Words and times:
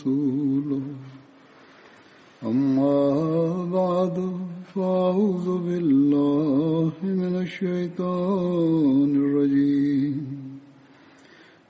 ورسوله 0.00 0.82
أما 2.46 2.98
بعد 3.78 4.16
فأعوذ 4.74 5.48
بالله 5.66 6.92
من 7.02 7.32
الشيطان 7.44 9.10
الرجيم 9.24 10.16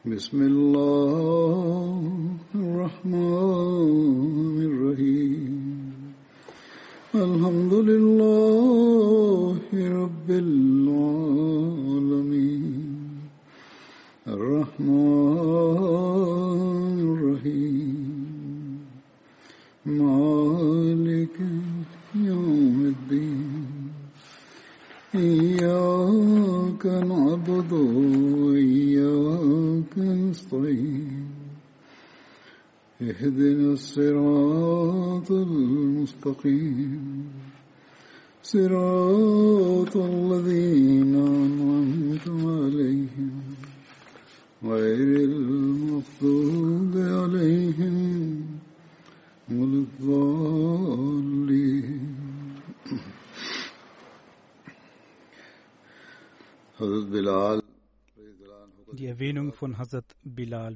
بسم 0.06 0.38
الله 0.42 1.49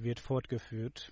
wird 0.06 0.20
fortgeführt. 0.22 1.12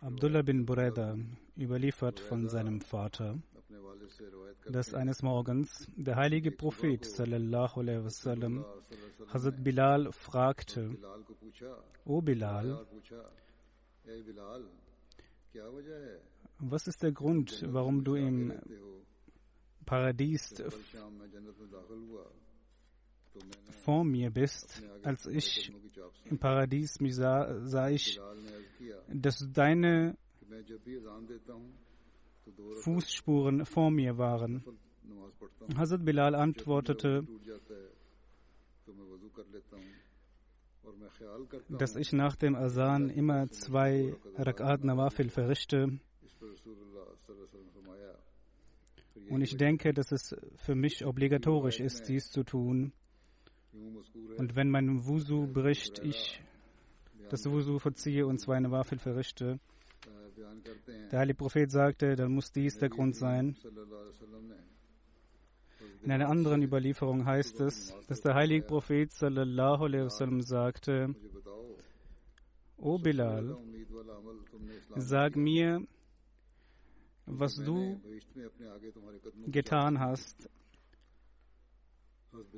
Abdullah 0.00 0.42
bin 0.42 0.66
Bureda 0.66 1.16
überliefert 1.56 2.18
von 2.18 2.48
seinem 2.48 2.80
Vater, 2.80 3.38
dass 4.66 4.94
eines 4.94 5.22
Morgens 5.22 5.86
der 5.96 6.16
heilige 6.16 6.50
Prophet 6.50 7.04
wasallam 7.18 8.64
Hazrat 9.28 9.62
Bilal 9.62 10.12
fragte: 10.12 10.96
O 12.04 12.20
Bilal, 12.20 12.86
was 16.58 16.86
ist 16.86 17.02
der 17.02 17.12
Grund, 17.12 17.64
warum 17.68 18.02
du 18.04 18.14
im 18.14 18.52
Paradies 19.84 20.54
vor 23.84 24.04
mir 24.04 24.30
bist. 24.30 24.82
Als 25.02 25.26
ich 25.26 25.72
im 26.24 26.38
Paradies 26.38 27.00
mich 27.00 27.16
sah, 27.16 27.66
sah 27.66 27.88
ich, 27.88 28.20
dass 29.08 29.46
deine 29.52 30.16
Fußspuren 32.82 33.64
vor 33.66 33.90
mir 33.90 34.18
waren. 34.18 34.64
Hazrat 35.76 36.04
Bilal 36.04 36.34
antwortete, 36.34 37.26
dass 41.68 41.96
ich 41.96 42.12
nach 42.12 42.36
dem 42.36 42.54
Asan 42.54 43.10
immer 43.10 43.48
zwei 43.48 44.14
Rakat 44.36 44.84
Nawafil 44.84 45.30
verrichte. 45.30 45.98
Und 49.30 49.42
ich 49.42 49.56
denke, 49.56 49.94
dass 49.94 50.12
es 50.12 50.36
für 50.56 50.74
mich 50.74 51.04
obligatorisch 51.04 51.80
ist, 51.80 52.08
dies 52.08 52.30
zu 52.30 52.44
tun. 52.44 52.92
Und 54.36 54.56
wenn 54.56 54.70
mein 54.70 55.04
Wusu 55.06 55.46
bricht, 55.46 55.98
ich 56.00 56.40
das 57.30 57.46
Wusu 57.50 57.78
verziehe 57.78 58.26
und 58.26 58.38
zwar 58.38 58.56
eine 58.56 58.70
Wafel 58.70 58.98
verrichte. 58.98 59.58
Der 61.10 61.18
heilige 61.20 61.38
Prophet 61.38 61.70
sagte, 61.70 62.16
dann 62.16 62.32
muss 62.32 62.52
dies 62.52 62.78
der 62.78 62.88
Grund 62.88 63.16
sein. 63.16 63.56
In 66.02 66.10
einer 66.10 66.28
anderen 66.28 66.62
Überlieferung 66.62 67.24
heißt 67.24 67.60
es, 67.60 67.96
dass 68.08 68.20
der 68.20 68.34
heilige 68.34 68.66
Prophet 68.66 69.10
wasallam 69.10 70.42
sagte, 70.42 71.14
O 72.76 72.98
Bilal, 72.98 73.56
sag 74.96 75.36
mir, 75.36 75.86
was 77.26 77.54
du 77.56 78.00
getan 79.46 79.98
hast, 79.98 80.48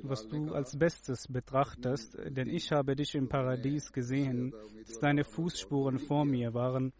was 0.03 0.27
du 0.27 0.53
als 0.53 0.77
Bestes 0.77 1.27
betrachtest, 1.27 2.17
denn 2.29 2.49
ich 2.49 2.71
habe 2.71 2.95
dich 2.95 3.15
im 3.15 3.27
Paradies 3.27 3.91
gesehen, 3.91 4.53
dass 4.85 4.99
deine 4.99 5.23
Fußspuren 5.23 5.99
vor 5.99 6.25
mir 6.25 6.53
waren. 6.53 6.93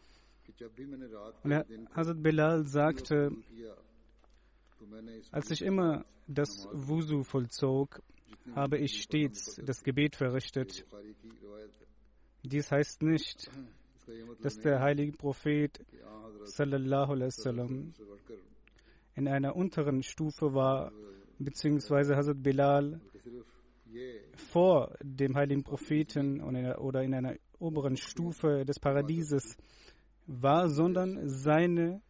Und 1.43 1.53
Hazrat 1.95 2.23
Bilal 2.23 2.66
sagte, 2.67 3.31
als 5.31 5.51
ich 5.51 5.61
immer 5.61 6.05
das 6.27 6.67
Wusu 6.71 7.23
vollzog, 7.23 8.01
habe 8.55 8.77
ich 8.77 9.01
stets 9.01 9.59
das 9.63 9.83
Gebet 9.83 10.16
verrichtet. 10.16 10.85
Dies 12.43 12.71
heißt 12.71 13.01
nicht, 13.03 13.49
dass 14.41 14.57
der 14.59 14.79
heilige 14.79 15.11
Prophet 15.11 15.83
sallallahu 16.43 17.13
alaihi 17.13 17.91
in 19.16 19.27
einer 19.27 19.55
unteren 19.55 20.03
Stufe 20.03 20.53
war 20.53 20.91
beziehungsweise 21.39 22.15
Hazrat 22.15 22.41
Bilal 22.41 22.99
vor 24.35 24.95
dem 25.01 25.35
heiligen 25.35 25.63
Propheten 25.63 26.41
oder 26.41 27.03
in 27.03 27.13
einer 27.13 27.35
oberen 27.59 27.97
Stufe 27.97 28.65
des 28.65 28.79
Paradieses 28.79 29.57
war, 30.27 30.69
sondern 30.69 31.27
seine 31.29 32.01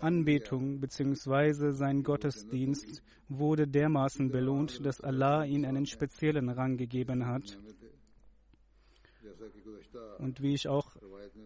Anbetung 0.00 0.80
bzw. 0.80 1.72
sein 1.72 2.02
Gottesdienst 2.02 3.02
wurde 3.28 3.66
dermaßen 3.66 4.30
belohnt, 4.30 4.84
dass 4.84 5.00
Allah 5.00 5.44
ihn 5.44 5.64
einen 5.64 5.86
speziellen 5.86 6.48
Rang 6.48 6.76
gegeben 6.76 7.26
hat. 7.26 7.58
Und 10.18 10.42
wie 10.42 10.54
ich 10.54 10.68
auch 10.68 10.96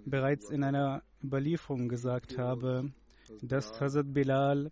bereits 0.05 0.51
in 0.51 0.65
einer 0.65 1.03
Überlieferung 1.23 1.89
gesagt 1.89 2.39
habe, 2.39 2.93
dass 3.43 3.81
Hazrat 3.81 4.13
Bilal 4.13 4.71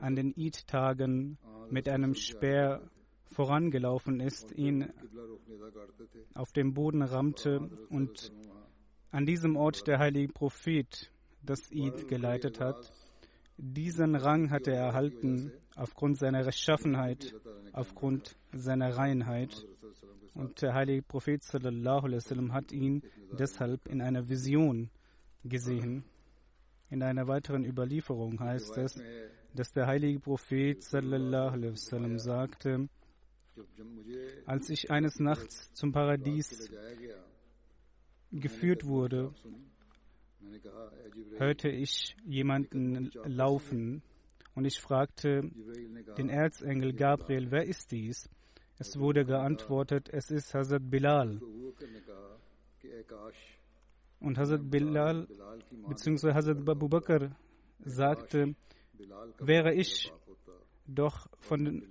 an 0.00 0.16
den 0.16 0.34
Eid-Tagen 0.36 1.38
mit 1.70 1.88
einem 1.88 2.14
Speer 2.14 2.82
vorangelaufen 3.26 4.20
ist, 4.20 4.52
ihn 4.52 4.92
auf 6.34 6.52
dem 6.52 6.74
Boden 6.74 7.02
rammte 7.02 7.68
und 7.90 8.32
an 9.10 9.26
diesem 9.26 9.56
Ort 9.56 9.86
der 9.86 9.98
heilige 9.98 10.32
Prophet 10.32 11.10
das 11.42 11.70
Eid 11.72 12.08
geleitet 12.08 12.60
hat. 12.60 12.92
Diesen 13.56 14.14
Rang 14.16 14.50
hat 14.50 14.66
er 14.66 14.76
erhalten 14.76 15.52
aufgrund 15.76 16.18
seiner 16.18 16.46
Rechtschaffenheit, 16.46 17.34
aufgrund 17.72 18.36
seiner 18.52 18.96
Reinheit. 18.96 19.66
Und 20.34 20.62
der 20.62 20.74
heilige 20.74 21.02
Prophet 21.02 21.42
sallallahu 21.44 22.06
alaihi 22.06 22.16
wasallam 22.16 22.52
hat 22.52 22.72
ihn 22.72 23.02
deshalb 23.38 23.86
in 23.86 24.00
einer 24.00 24.28
Vision 24.28 24.90
gesehen. 25.44 26.04
In 26.94 27.02
einer 27.02 27.26
weiteren 27.26 27.64
Überlieferung 27.64 28.38
heißt 28.38 28.78
es, 28.78 29.02
dass 29.52 29.72
der 29.72 29.88
heilige 29.88 30.20
Prophet 30.20 30.80
wasallam 30.92 32.18
sagte, 32.20 32.88
als 34.46 34.70
ich 34.70 34.92
eines 34.92 35.18
Nachts 35.18 35.72
zum 35.72 35.90
Paradies 35.90 36.70
geführt 38.30 38.86
wurde, 38.86 39.34
hörte 41.36 41.68
ich 41.68 42.14
jemanden 42.24 43.10
laufen 43.24 44.00
und 44.54 44.64
ich 44.64 44.78
fragte 44.80 45.50
den 46.16 46.28
Erzengel 46.28 46.92
Gabriel, 46.92 47.50
wer 47.50 47.64
ist 47.64 47.90
dies? 47.90 48.30
Es 48.78 49.00
wurde 49.00 49.24
geantwortet, 49.24 50.10
es 50.12 50.30
ist 50.30 50.54
Hazrat 50.54 50.88
Bilal. 50.88 51.40
Und 54.20 54.38
Hazrat 54.38 54.70
Bilal 54.70 55.26
bzw. 55.88 56.32
Hazrat 56.32 56.68
Abu 56.68 56.88
Bakr 56.88 57.36
sagte, 57.84 58.54
wäre 59.38 59.74
ich 59.74 60.12
doch 60.86 61.28
von 61.40 61.82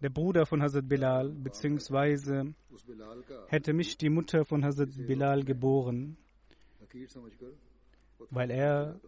der 0.00 0.10
Bruder 0.10 0.46
von 0.46 0.62
Hazrat 0.62 0.88
Bilal, 0.88 1.30
beziehungsweise 1.30 2.54
hätte 3.48 3.72
mich 3.72 3.96
die 3.96 4.08
Mutter 4.10 4.44
von 4.44 4.64
Hazrat 4.64 4.90
Bilal 5.06 5.44
geboren, 5.44 6.16
weil 8.30 8.50
er 8.50 9.00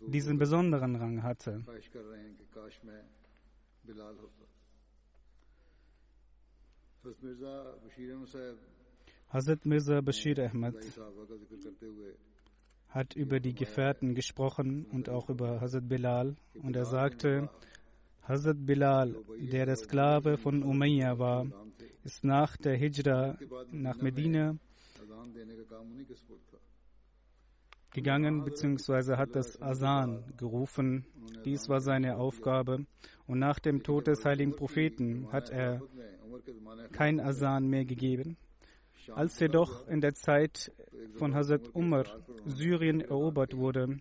diesen 0.00 0.38
besonderen 0.38 0.96
Rang 0.96 1.22
hatte. 1.22 1.64
Hazrat 7.04 7.22
Mirza 7.22 7.74
Bashir 7.82 8.14
hat 12.88 13.16
über 13.16 13.40
die 13.40 13.54
Gefährten 13.54 14.14
gesprochen 14.14 14.86
und 14.92 15.08
auch 15.08 15.28
über 15.28 15.60
Hazrat 15.60 15.88
Bilal 15.88 16.36
und 16.62 16.76
er 16.76 16.84
sagte, 16.86 17.50
Hazrat 18.22 18.64
Bilal, 18.64 19.16
der 19.38 19.66
der 19.66 19.76
Sklave 19.76 20.36
von 20.36 20.62
Umayya 20.62 21.18
war, 21.18 21.46
ist 22.04 22.24
nach 22.24 22.56
der 22.56 22.76
Hijra 22.76 23.38
nach 23.70 24.00
Medina 24.00 24.56
gegangen 27.92 28.44
bzw. 28.44 29.16
hat 29.16 29.34
das 29.34 29.60
Asan 29.60 30.24
gerufen. 30.36 31.04
Dies 31.44 31.68
war 31.68 31.80
seine 31.80 32.16
Aufgabe. 32.16 32.86
Und 33.26 33.38
nach 33.38 33.58
dem 33.58 33.82
Tod 33.82 34.06
des 34.06 34.24
heiligen 34.24 34.54
Propheten 34.54 35.28
hat 35.32 35.50
er 35.50 35.82
kein 36.92 37.20
Asan 37.20 37.68
mehr 37.68 37.84
gegeben. 37.84 38.36
Als 39.14 39.38
jedoch 39.40 39.86
in 39.88 40.00
der 40.00 40.14
Zeit 40.14 40.72
von 41.14 41.34
Hazrat 41.34 41.74
Umar 41.74 42.04
Syrien 42.46 43.00
erobert 43.00 43.56
wurde, 43.56 43.98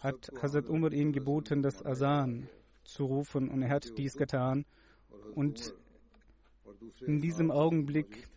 hat 0.00 0.30
Hazrat 0.40 0.68
Umar 0.68 0.92
ihm 0.92 1.12
geboten, 1.12 1.62
das 1.62 1.84
Asan 1.84 2.48
zu 2.84 3.04
rufen 3.04 3.48
und 3.48 3.62
er 3.62 3.70
hat 3.70 3.96
dies 3.98 4.16
getan. 4.16 4.64
Und 5.34 5.74
in 7.00 7.20
diesem 7.20 7.50
Augenblick 7.50 8.28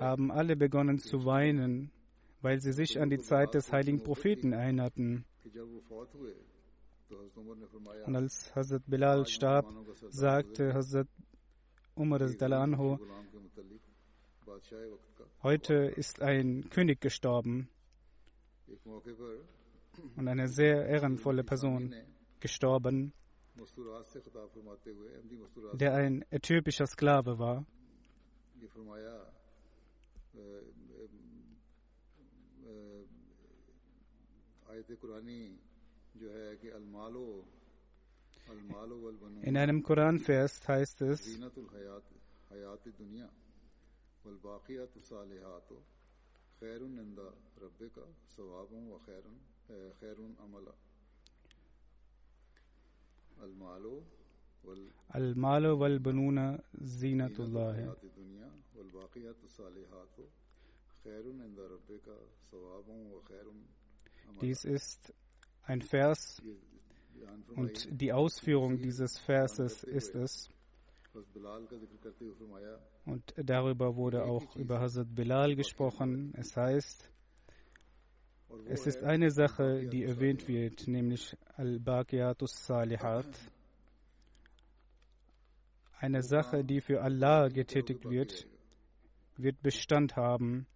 haben 0.00 0.30
alle 0.30 0.56
begonnen 0.56 0.98
zu 0.98 1.24
weinen, 1.24 1.90
weil 2.40 2.60
sie 2.60 2.72
sich 2.72 3.00
an 3.00 3.10
die 3.10 3.18
Zeit 3.18 3.54
des 3.54 3.72
heiligen 3.72 4.02
Propheten 4.02 4.52
erinnerten. 4.52 5.24
Und 8.06 8.16
als 8.16 8.54
Hazrat 8.54 8.82
Bilal 8.86 9.26
starb, 9.26 9.66
sagte 10.10 10.74
Hazrat 10.74 11.08
Umar 11.94 12.20
anhu, 12.22 12.98
heute 15.42 15.74
ist 15.74 16.20
ein 16.22 16.68
König 16.70 17.00
gestorben 17.00 17.68
und 20.16 20.28
eine 20.28 20.48
sehr 20.48 20.86
ehrenvolle 20.86 21.44
Person 21.44 21.94
gestorben, 22.40 23.12
der 25.74 25.94
ein 25.94 26.24
äthiopischer 26.30 26.86
Sklave 26.86 27.38
war. 27.38 27.66
In 39.42 39.56
einem 39.56 39.82
Koranvers 39.82 40.66
heißt 40.66 41.02
es, 41.02 41.38
والباقيات 44.25 44.97
الصالحات 44.97 45.69
خير 46.59 46.83
عند 46.83 47.19
ربك 47.61 48.05
ثوابا 48.37 48.77
وخير 48.93 49.23
خير 50.01 50.17
عملا 50.39 50.73
المال 53.43 54.01
المال 55.15 55.65
والبنون 55.67 56.59
زينة 56.81 57.35
الله 57.39 57.95
والباقيات 58.75 59.43
الصالحات 59.43 60.15
خير 61.03 61.23
عند 61.41 61.59
ربك 61.59 62.07
ثوابا 62.51 62.93
وخير 63.13 63.51
Dies 64.41 64.65
ist 64.65 65.13
ein 65.63 65.81
Vers 65.81 66.41
und 67.55 67.87
die 67.91 68.11
Ausführung 68.13 68.77
dieses 68.79 69.19
Verses 69.19 69.83
ist 69.83 70.15
es. 70.15 70.49
und 73.04 73.34
darüber 73.36 73.96
wurde 73.96 74.24
auch 74.24 74.56
über 74.56 74.80
Hazrat 74.80 75.14
Bilal 75.14 75.56
gesprochen. 75.56 76.32
Es 76.36 76.56
heißt, 76.56 77.10
es 78.66 78.86
ist 78.86 79.02
eine 79.02 79.30
Sache, 79.30 79.86
die 79.86 80.04
erwähnt 80.04 80.48
wird, 80.48 80.86
nämlich 80.86 81.36
Al-Baqiyatus 81.56 82.66
Salihat. 82.66 83.26
Eine 85.98 86.22
Sache, 86.22 86.64
die 86.64 86.80
für 86.80 87.02
Allah 87.02 87.48
getätigt 87.48 88.04
wird, 88.04 88.46
wird 89.36 89.60
Bestand 89.62 90.16
haben. 90.16 90.66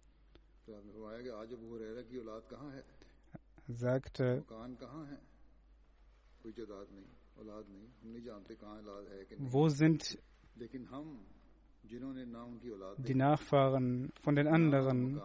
Sagte, 3.67 4.43
wo 9.39 9.67
sind 9.69 10.17
die 12.97 13.15
Nachfahren 13.15 14.11
von 14.21 14.35
den 14.35 14.47
anderen? 14.47 15.21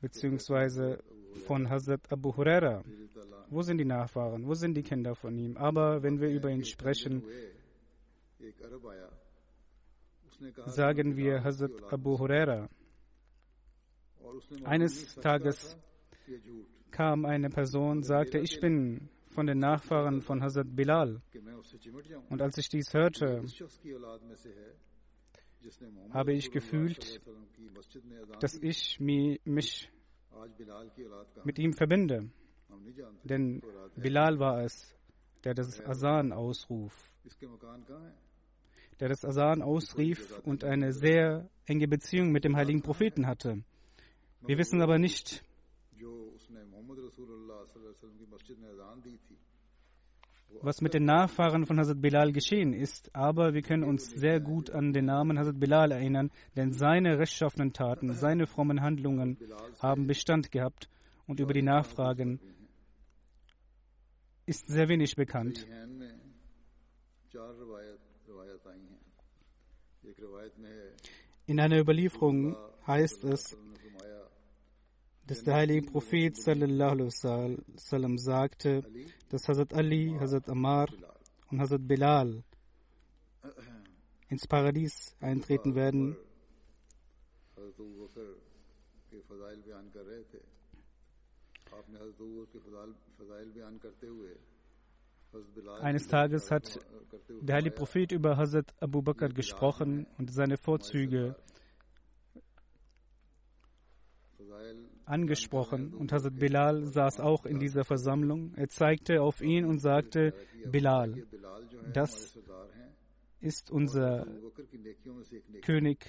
Beziehungsweise 0.00 1.02
von 1.46 1.70
Hazrat 1.70 2.12
Abu 2.12 2.36
Huraira. 2.36 2.84
Wo 3.48 3.62
sind 3.62 3.78
die 3.78 3.84
Nachfahren? 3.84 4.46
Wo 4.46 4.54
sind 4.54 4.74
die 4.74 4.82
Kinder 4.82 5.14
von 5.14 5.36
ihm? 5.38 5.56
Aber 5.56 6.02
wenn 6.02 6.20
wir 6.20 6.28
über 6.28 6.50
ihn 6.50 6.64
sprechen, 6.64 7.22
sagen 10.66 11.16
wir 11.16 11.42
Hazrat 11.42 11.92
Abu 11.92 12.18
Huraira. 12.18 12.68
Eines 14.64 15.14
Tages 15.14 15.76
kam 16.90 17.24
eine 17.24 17.48
Person, 17.48 18.02
sagte, 18.02 18.38
ich 18.38 18.60
bin 18.60 19.08
von 19.36 19.46
den 19.46 19.58
Nachfahren 19.58 20.22
von 20.22 20.42
Hazrat 20.42 20.74
Bilal. 20.74 21.20
Und 22.30 22.40
als 22.40 22.56
ich 22.56 22.70
dies 22.70 22.92
hörte, 22.94 23.44
habe 26.10 26.32
ich 26.32 26.50
gefühlt, 26.50 27.20
dass 28.40 28.54
ich 28.54 28.98
mich 28.98 29.90
mit 31.44 31.58
ihm 31.58 31.74
verbinde. 31.74 32.30
Denn 33.24 33.62
Bilal 33.94 34.38
war 34.38 34.62
es, 34.62 34.96
der 35.44 35.52
das 35.52 35.84
Asan 35.84 36.32
ausruf, 36.32 36.94
der 38.98 39.08
das 39.10 39.22
Asan 39.22 39.60
ausrief 39.60 40.40
und 40.44 40.64
eine 40.64 40.94
sehr 40.94 41.50
enge 41.66 41.88
Beziehung 41.88 42.32
mit 42.32 42.44
dem 42.44 42.56
heiligen 42.56 42.80
Propheten 42.80 43.26
hatte. 43.26 43.62
Wir 44.46 44.56
wissen 44.56 44.80
aber 44.80 44.98
nicht, 44.98 45.44
was 50.62 50.80
mit 50.80 50.94
den 50.94 51.04
Nachfahren 51.04 51.66
von 51.66 51.78
Hazrat 51.78 52.00
Bilal 52.00 52.32
geschehen 52.32 52.72
ist, 52.72 53.14
aber 53.14 53.54
wir 53.54 53.62
können 53.62 53.84
uns 53.84 54.10
sehr 54.10 54.40
gut 54.40 54.70
an 54.70 54.92
den 54.92 55.06
Namen 55.06 55.38
Hazrat 55.38 55.58
Bilal 55.60 55.92
erinnern, 55.92 56.30
denn 56.56 56.72
seine 56.72 57.18
rechtschaffenen 57.18 57.72
Taten, 57.72 58.12
seine 58.14 58.46
frommen 58.46 58.80
Handlungen 58.80 59.38
haben 59.80 60.06
Bestand 60.06 60.50
gehabt 60.50 60.88
und 61.26 61.40
über 61.40 61.52
die 61.52 61.62
Nachfragen 61.62 62.40
ist 64.46 64.68
sehr 64.68 64.88
wenig 64.88 65.16
bekannt. 65.16 65.66
In 71.46 71.60
einer 71.60 71.78
Überlieferung 71.78 72.56
heißt 72.86 73.24
es, 73.24 73.56
dass 75.26 75.42
der 75.42 75.54
heilige 75.54 75.90
Prophet 75.90 76.36
sallallahu 76.36 77.06
wasallam 77.06 78.18
sagte, 78.18 78.84
dass 79.28 79.48
Hazrat 79.48 79.74
Ali, 79.74 80.16
Hazrat 80.18 80.48
Ammar 80.48 80.88
und 81.50 81.60
Hazrat 81.60 81.86
Bilal 81.86 82.44
ins 84.28 84.46
Paradies 84.46 85.16
eintreten 85.20 85.74
werden. 85.74 86.16
Eines 95.80 96.06
Tages 96.06 96.50
hat 96.50 96.78
der 97.40 97.56
heilige 97.56 97.74
Prophet 97.74 98.12
über 98.12 98.36
Hazrat 98.36 98.72
Abu 98.80 99.02
Bakr 99.02 99.28
gesprochen 99.28 100.06
und 100.18 100.32
seine 100.32 100.56
Vorzüge 100.56 101.34
angesprochen 105.06 105.94
und 105.94 106.12
Hazrat 106.12 106.38
Bilal 106.38 106.84
saß 106.84 107.20
auch 107.20 107.46
in 107.46 107.58
dieser 107.58 107.84
Versammlung. 107.84 108.52
Er 108.56 108.68
zeigte 108.68 109.22
auf 109.22 109.40
ihn 109.40 109.64
und 109.64 109.78
sagte, 109.78 110.34
Bilal, 110.70 111.24
das 111.92 112.36
ist 113.40 113.70
unser 113.70 114.26
König, 115.62 116.04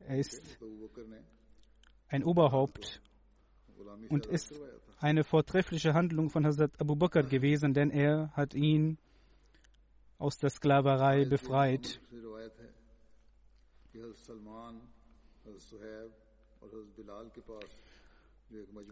er 0.00 0.18
ist 0.18 0.58
ein 2.08 2.22
Oberhaupt 2.22 3.02
und 4.10 4.26
ist 4.26 4.60
eine 4.98 5.24
vortreffliche 5.24 5.94
Handlung 5.94 6.30
von 6.30 6.46
Hazrat 6.46 6.78
Abu 6.80 6.96
Bakr 6.96 7.22
gewesen, 7.22 7.72
denn 7.72 7.90
er 7.90 8.30
hat 8.32 8.54
ihn 8.54 8.98
aus 10.18 10.36
der 10.38 10.50
Sklaverei 10.50 11.24
befreit. 11.24 12.00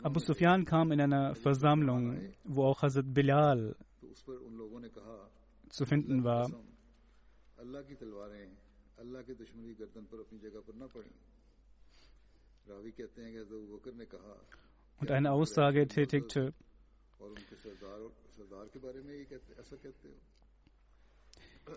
Abu 0.02 0.18
Sufyan 0.18 0.64
kam 0.64 0.92
in 0.92 1.00
einer 1.00 1.34
Versammlung, 1.34 2.34
wo 2.44 2.64
auch 2.64 2.82
Hazrat 2.82 3.12
Bilal 3.12 3.76
zu 5.68 5.86
finden 5.86 6.24
war. 6.24 6.50
Und 14.98 15.10
eine 15.10 15.32
Aussage 15.32 15.88
tätigte. 15.88 16.54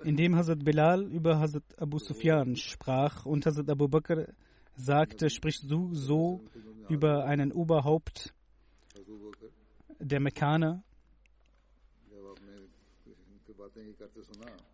Indem 0.03 0.35
Hazrat 0.35 0.63
Bilal 0.63 1.03
über 1.11 1.39
Hazrat 1.39 1.63
Abu 1.77 1.99
Sufyan 1.99 2.55
sprach 2.55 3.25
und 3.25 3.45
Hazrat 3.45 3.69
Abu 3.69 3.87
Bakr 3.87 4.27
sagte, 4.75 5.29
sprichst 5.29 5.69
du 5.69 5.93
so 5.93 6.41
über 6.89 7.25
einen 7.25 7.51
Oberhaupt 7.51 8.33
der 9.99 10.19
Mekkaner? 10.19 10.83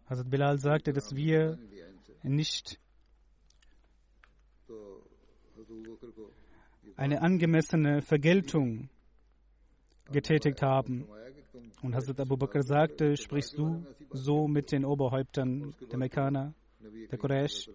Hazrat 0.08 0.30
Bilal 0.30 0.58
sagte, 0.60 0.94
dass 0.94 1.16
wir 1.16 1.58
nicht 2.24 2.80
eine 6.98 7.22
angemessene 7.22 8.02
Vergeltung 8.02 8.90
getätigt 10.12 10.62
haben. 10.62 11.08
Und 11.82 11.96
Hazrat 11.96 12.20
Abu 12.20 12.38
Bakr 12.38 12.64
sagte, 12.64 13.16
sprichst 13.18 13.58
du 13.58 13.86
so 14.12 14.48
mit 14.48 14.72
den 14.72 14.86
Oberhäuptern 14.86 15.74
der 15.90 15.98
Mekkaner, 15.98 16.54
der 16.80 17.18
Quraysh? 17.18 17.70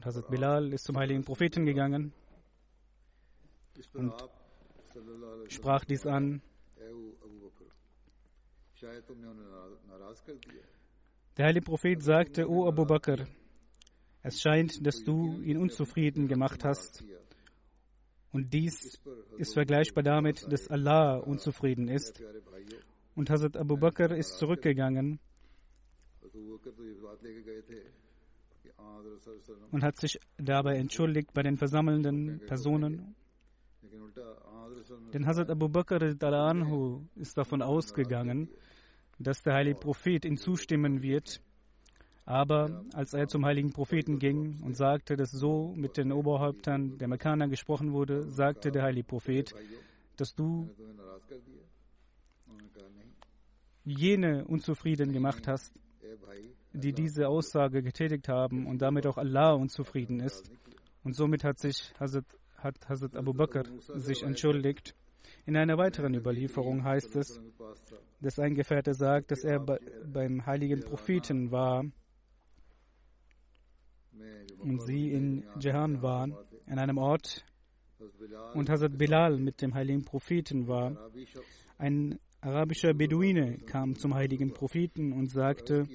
Und 0.00 0.06
Hazrat 0.06 0.30
Bilal 0.30 0.72
ist 0.72 0.84
zum 0.86 0.96
heiligen 0.96 1.24
Propheten 1.24 1.66
gegangen 1.66 2.14
und 3.92 4.14
sprach 5.48 5.84
dies 5.84 6.06
an. 6.06 6.40
Der 11.36 11.44
heilige 11.44 11.66
Prophet 11.66 12.02
sagte, 12.02 12.48
O 12.48 12.66
Abu 12.66 12.86
Bakr, 12.86 13.26
es 14.22 14.40
scheint, 14.40 14.86
dass 14.86 15.04
du 15.04 15.38
ihn 15.42 15.58
unzufrieden 15.58 16.28
gemacht 16.28 16.64
hast. 16.64 17.04
Und 18.32 18.54
dies 18.54 18.98
ist 19.36 19.52
vergleichbar 19.52 20.02
damit, 20.02 20.50
dass 20.50 20.68
Allah 20.68 21.18
unzufrieden 21.18 21.88
ist. 21.88 22.22
Und 23.14 23.28
Hazrat 23.28 23.58
Abu 23.58 23.76
Bakr 23.76 24.16
ist 24.16 24.38
zurückgegangen 24.38 25.20
und 29.70 29.82
hat 29.82 29.96
sich 29.98 30.18
dabei 30.36 30.76
entschuldigt 30.76 31.32
bei 31.32 31.42
den 31.42 31.56
versammelnden 31.56 32.40
Personen. 32.46 33.14
Denn 35.12 35.26
Hazrat 35.26 35.50
Abu 35.50 35.68
Bakr 35.68 36.00
anhu 36.22 37.02
ist 37.16 37.36
davon 37.36 37.62
ausgegangen, 37.62 38.48
dass 39.18 39.42
der 39.42 39.54
heilige 39.54 39.78
Prophet 39.78 40.24
ihm 40.24 40.36
zustimmen 40.36 41.02
wird. 41.02 41.40
Aber 42.24 42.84
als 42.94 43.12
er 43.12 43.26
zum 43.26 43.44
heiligen 43.44 43.72
Propheten 43.72 44.18
ging 44.18 44.62
und 44.62 44.76
sagte, 44.76 45.16
dass 45.16 45.32
so 45.32 45.72
mit 45.74 45.96
den 45.96 46.12
Oberhäuptern 46.12 46.96
der 46.98 47.08
Mekkaner 47.08 47.48
gesprochen 47.48 47.92
wurde, 47.92 48.22
sagte 48.30 48.70
der 48.70 48.84
heilige 48.84 49.06
Prophet, 49.06 49.52
dass 50.16 50.34
du 50.34 50.70
jene 53.84 54.44
unzufrieden 54.44 55.12
gemacht 55.12 55.48
hast, 55.48 55.74
die 56.72 56.92
diese 56.92 57.28
Aussage 57.28 57.82
getätigt 57.82 58.28
haben 58.28 58.66
und 58.66 58.80
damit 58.82 59.06
auch 59.06 59.18
Allah 59.18 59.52
unzufrieden 59.52 60.20
ist. 60.20 60.50
Und 61.02 61.14
somit 61.14 61.44
hat 61.44 61.58
sich 61.58 61.92
Hazrat, 61.98 62.24
hat 62.56 62.88
Hazrat 62.88 63.16
Abu 63.16 63.32
Bakr 63.32 63.64
sich 63.96 64.22
entschuldigt. 64.22 64.94
In 65.46 65.56
einer 65.56 65.78
weiteren 65.78 66.14
Überlieferung 66.14 66.84
heißt 66.84 67.16
es, 67.16 67.40
dass 68.20 68.38
ein 68.38 68.54
Gefährte 68.54 68.94
sagt, 68.94 69.30
dass 69.30 69.42
er 69.44 69.60
bei, 69.60 69.78
beim 70.06 70.44
heiligen 70.46 70.80
Propheten 70.80 71.50
war 71.50 71.84
und 74.58 74.82
sie 74.82 75.10
in 75.10 75.44
Jehan 75.58 76.02
waren, 76.02 76.36
in 76.66 76.78
einem 76.78 76.98
Ort, 76.98 77.44
und 78.54 78.70
Hazrat 78.70 78.96
Bilal 78.96 79.38
mit 79.38 79.60
dem 79.60 79.74
heiligen 79.74 80.04
Propheten 80.04 80.66
war. 80.66 80.96
Ein 81.78 82.18
arabischer 82.40 82.94
Beduine 82.94 83.58
kam 83.66 83.96
zum 83.96 84.14
heiligen 84.14 84.52
Propheten 84.52 85.12
und 85.12 85.30
sagte, 85.30 85.86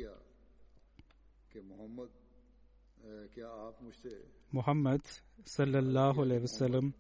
Muhammad 4.52 5.02
sallallahu 5.44 6.22
alaihi 6.22 6.42
wasallam, 6.44 6.94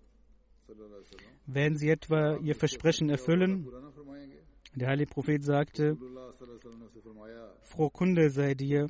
werden 1.45 1.77
Sie 1.77 1.89
etwa 1.89 2.37
Ihr 2.37 2.55
Versprechen 2.55 3.09
erfüllen? 3.09 3.67
Der 4.75 4.89
heilige 4.89 5.09
Prophet 5.09 5.43
sagte, 5.43 5.97
Froh 7.61 7.89
Kunde 7.89 8.29
sei 8.29 8.53
dir. 8.53 8.87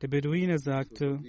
Der 0.00 0.08
Beduine 0.08 0.58
sagte, 0.58 1.20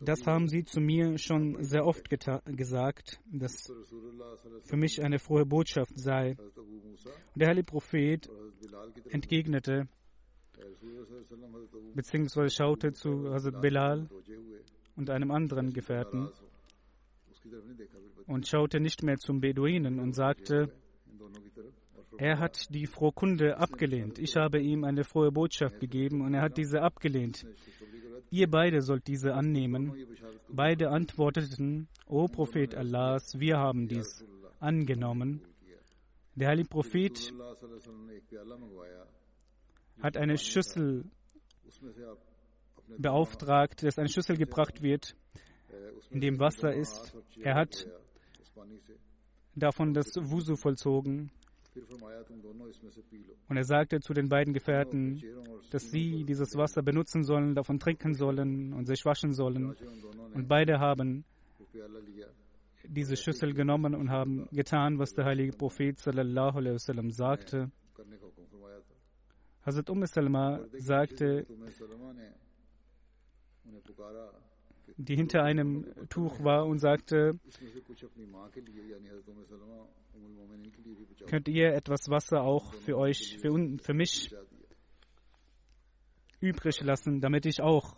das 0.00 0.26
haben 0.26 0.48
Sie 0.48 0.64
zu 0.64 0.80
mir 0.80 1.18
schon 1.18 1.62
sehr 1.64 1.86
oft 1.86 2.08
gesagt, 2.10 3.20
dass 3.32 3.72
für 4.62 4.76
mich 4.76 5.02
eine 5.02 5.18
frohe 5.18 5.46
Botschaft 5.46 5.98
sei. 5.98 6.36
Und 6.36 7.40
der 7.40 7.48
heilige 7.48 7.66
Prophet 7.66 8.28
entgegnete, 9.10 9.88
beziehungsweise 11.94 12.54
schaute 12.54 12.92
zu 12.92 13.32
Hazrat 13.32 13.60
Bilal 13.60 14.08
und 14.96 15.10
einem 15.10 15.30
anderen 15.30 15.72
Gefährten 15.72 16.28
und 18.26 18.46
schaute 18.46 18.80
nicht 18.80 19.02
mehr 19.02 19.18
zum 19.18 19.40
Beduinen 19.40 20.00
und 20.00 20.14
sagte, 20.14 20.72
er 22.18 22.38
hat 22.38 22.72
die 22.74 22.86
frohe 22.86 23.12
Kunde 23.12 23.58
abgelehnt. 23.58 24.18
Ich 24.18 24.36
habe 24.36 24.60
ihm 24.60 24.84
eine 24.84 25.04
frohe 25.04 25.32
Botschaft 25.32 25.80
gegeben 25.80 26.20
und 26.20 26.34
er 26.34 26.42
hat 26.42 26.56
diese 26.56 26.82
abgelehnt. 26.82 27.44
Ihr 28.30 28.50
beide 28.50 28.82
sollt 28.82 29.06
diese 29.06 29.34
annehmen. 29.34 29.94
Beide 30.48 30.90
antworteten, 30.90 31.88
O 32.06 32.26
Prophet 32.26 32.74
Allahs, 32.74 33.38
wir 33.38 33.58
haben 33.58 33.88
dies 33.88 34.24
angenommen. 34.60 35.42
Der 36.34 36.48
heilige 36.48 36.68
Prophet 36.68 37.32
hat 40.02 40.16
eine 40.16 40.36
Schüssel 40.36 41.04
beauftragt, 42.98 43.82
dass 43.82 43.98
eine 43.98 44.08
Schüssel 44.08 44.36
gebracht 44.36 44.82
wird, 44.82 45.14
in 46.10 46.20
dem 46.20 46.38
Wasser 46.38 46.72
ist. 46.74 47.14
Er 47.40 47.54
hat 47.54 47.86
davon 49.54 49.94
das 49.94 50.06
Wusu 50.16 50.56
vollzogen. 50.56 51.30
Und 53.48 53.56
er 53.56 53.64
sagte 53.64 54.00
zu 54.00 54.14
den 54.14 54.28
beiden 54.28 54.54
Gefährten, 54.54 55.22
dass 55.70 55.90
sie 55.90 56.24
dieses 56.24 56.56
Wasser 56.56 56.82
benutzen 56.82 57.24
sollen, 57.24 57.54
davon 57.54 57.78
trinken 57.78 58.14
sollen 58.14 58.72
und 58.72 58.86
sich 58.86 59.04
waschen 59.04 59.32
sollen. 59.32 59.74
Und 60.34 60.48
beide 60.48 60.78
haben 60.78 61.24
diese 62.86 63.16
Schüssel 63.16 63.54
genommen 63.54 63.94
und 63.94 64.10
haben 64.10 64.48
getan, 64.52 64.98
was 64.98 65.14
der 65.14 65.24
heilige 65.24 65.52
Prophet 65.56 65.98
sallallahu 65.98 66.58
alaihi 66.58 66.74
wasallam 66.74 67.10
sagte. 67.10 67.70
Hazrat 69.64 69.88
Umm 69.88 70.04
Salma 70.04 70.60
sagte, 70.78 71.46
die 74.96 75.16
hinter 75.16 75.42
einem 75.42 75.86
Tuch 76.10 76.44
war 76.44 76.66
und 76.66 76.78
sagte, 76.78 77.38
könnt 81.26 81.48
ihr 81.48 81.74
etwas 81.74 82.08
Wasser 82.08 82.42
auch 82.42 82.74
für 82.74 82.96
euch, 82.96 83.38
für, 83.38 83.50
für 83.78 83.94
mich 83.94 84.34
übrig 86.40 86.80
lassen, 86.82 87.20
damit 87.20 87.46
ich 87.46 87.60
auch 87.60 87.96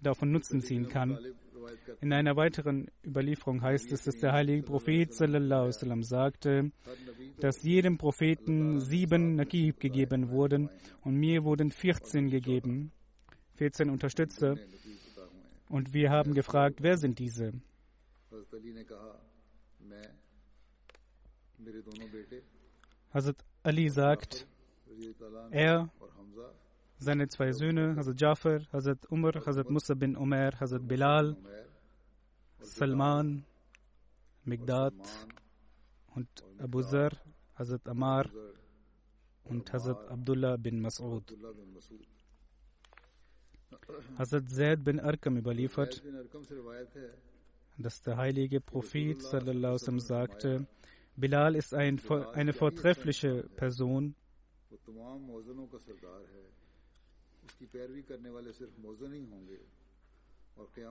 davon 0.00 0.30
Nutzen 0.30 0.60
ziehen 0.60 0.88
kann. 0.88 1.18
In 2.00 2.12
einer 2.12 2.36
weiteren 2.36 2.90
Überlieferung 3.04 3.62
heißt 3.62 3.92
es, 3.92 4.04
dass 4.04 4.18
der 4.18 4.32
heilige 4.32 4.62
Prophet 4.62 5.12
sallallahu 5.12 5.70
sagte, 6.02 6.70
dass 7.40 7.62
jedem 7.62 7.98
Propheten 7.98 8.80
sieben 8.80 9.34
Nakib 9.34 9.80
gegeben 9.80 10.30
wurden 10.30 10.70
und 11.02 11.16
mir 11.16 11.44
wurden 11.44 11.70
14 11.70 12.30
gegeben, 12.30 12.92
14 13.56 13.90
Unterstützer. 13.90 14.56
Und 15.68 15.92
wir 15.92 16.10
haben 16.10 16.32
gefragt, 16.32 16.78
wer 16.80 16.96
sind 16.96 17.18
diese? 17.18 17.52
Hazrat 23.12 23.44
Ali 23.62 23.88
sagt, 23.88 24.46
er, 25.50 25.88
seine 26.98 27.28
zwei 27.28 27.52
Söhne, 27.52 27.96
Hazrat 27.96 28.20
Jafar, 28.20 28.60
Hazrat 28.72 29.10
Umar, 29.10 29.34
Hazrat 29.46 29.70
Musa 29.70 29.94
bin 29.94 30.16
Umar, 30.16 30.58
Hazrat 30.60 30.86
Bilal, 30.86 31.36
Salman, 32.60 33.44
Migdad 34.44 34.94
und 36.14 36.28
Abu 36.58 36.82
Zar, 36.82 37.12
Hazrat 37.54 37.88
Amar 37.88 38.30
und 39.44 39.72
Hazrat 39.72 40.10
Abdullah 40.10 40.56
bin 40.56 40.80
Mas'ud. 40.80 41.24
Hazrat 44.18 44.50
Zaid 44.50 44.84
bin 44.84 45.00
Arkam 45.00 45.36
überliefert, 45.38 46.02
dass 47.78 48.02
der 48.02 48.16
heilige 48.16 48.60
Prophet 48.60 49.22
sallallahu 49.22 49.78
sagte, 50.00 50.66
Bilal 51.18 51.56
ist 51.56 51.74
ein, 51.74 52.00
eine 52.32 52.52
vortreffliche 52.52 53.42
Person. 53.56 54.14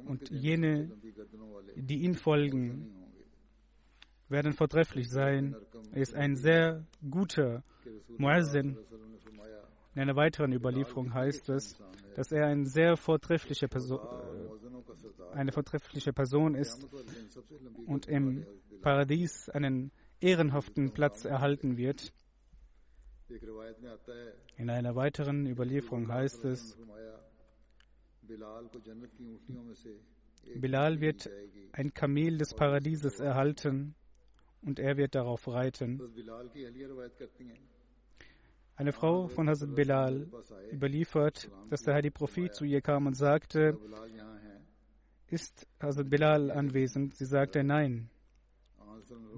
Und 0.05 0.29
jene, 0.29 0.91
die 1.75 1.97
ihn 2.03 2.15
folgen, 2.15 2.93
werden 4.27 4.51
vortrefflich 4.51 5.09
sein. 5.09 5.55
Er 5.93 6.01
ist 6.01 6.13
ein 6.13 6.35
sehr 6.35 6.85
guter 7.09 7.63
Muazzin. 8.17 8.77
In 9.95 10.01
einer 10.01 10.15
weiteren 10.15 10.51
Überlieferung 10.51 11.13
heißt 11.13 11.49
es, 11.49 11.81
dass 12.15 12.31
er 12.31 12.47
eine 12.47 12.65
sehr 12.65 12.97
vortreffliche 12.97 13.67
Person, 13.69 13.99
eine 15.31 15.51
vortreffliche 15.53 16.11
Person 16.11 16.53
ist 16.53 16.85
und 17.85 18.07
im 18.07 18.45
Paradies 18.81 19.49
einen 19.49 19.91
ehrenhaften 20.21 20.91
Platz 20.91 21.25
erhalten 21.25 21.77
wird. 21.77 22.13
In 24.57 24.69
einer 24.69 24.95
weiteren 24.95 25.45
Überlieferung 25.45 26.11
heißt 26.11 26.45
es, 26.45 26.77
Bilal 30.55 31.01
wird 31.01 31.29
ein 31.73 31.93
Kamel 31.93 32.37
des 32.37 32.53
Paradieses 32.53 33.19
erhalten 33.19 33.95
und 34.61 34.79
er 34.79 34.97
wird 34.97 35.15
darauf 35.15 35.47
reiten. 35.47 36.01
Eine 38.75 38.93
Frau 38.93 39.27
von 39.27 39.49
Hazrat 39.49 39.75
Bilal 39.75 40.27
überliefert, 40.71 41.49
dass 41.69 41.81
der 41.81 41.95
Heilige 41.95 42.13
Prophet 42.13 42.53
zu 42.53 42.63
ihr 42.63 42.81
kam 42.81 43.07
und 43.07 43.15
sagte, 43.15 43.77
ist 45.27 45.67
Hazrat 45.81 46.09
Bilal 46.09 46.51
anwesend? 46.51 47.15
Sie 47.15 47.25
sagte 47.25 47.63
nein. 47.63 48.09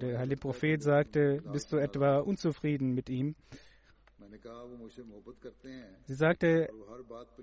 Der 0.01 0.19
heilige 0.19 0.39
Prophet 0.39 0.81
sagte, 0.81 1.41
bist 1.51 1.71
du 1.71 1.77
etwa 1.77 2.19
unzufrieden 2.19 2.93
mit 2.93 3.09
ihm? 3.09 3.35
Sie 6.05 6.13
sagte, 6.13 6.69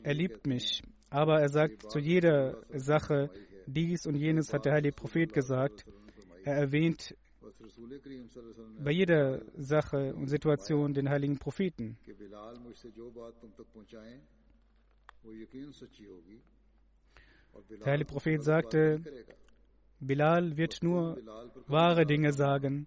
er 0.02 0.14
liebt 0.14 0.47
mich, 0.47 0.83
aber 1.11 1.40
er 1.40 1.49
sagt 1.49 1.90
zu 1.90 1.99
jeder 1.99 2.62
Sache, 2.71 3.30
dies 3.66 4.06
und 4.06 4.14
jenes 4.14 4.52
hat 4.52 4.64
der 4.64 4.75
heilige 4.75 4.95
Prophet 4.95 5.33
gesagt. 5.33 5.85
Er 6.45 6.54
erwähnt 6.54 7.14
bei 8.83 8.92
jeder 8.92 9.42
Sache 9.56 10.14
und 10.14 10.28
Situation 10.28 10.95
den 10.95 11.09
heiligen 11.09 11.38
Propheten. 11.38 11.99
Der 17.80 17.87
heilige 17.87 18.11
Prophet 18.12 18.42
sagte, 18.42 19.00
Bilal 20.00 20.57
wird 20.57 20.83
nur 20.83 21.19
wahre 21.67 22.07
Dinge 22.07 22.33
sagen. 22.33 22.87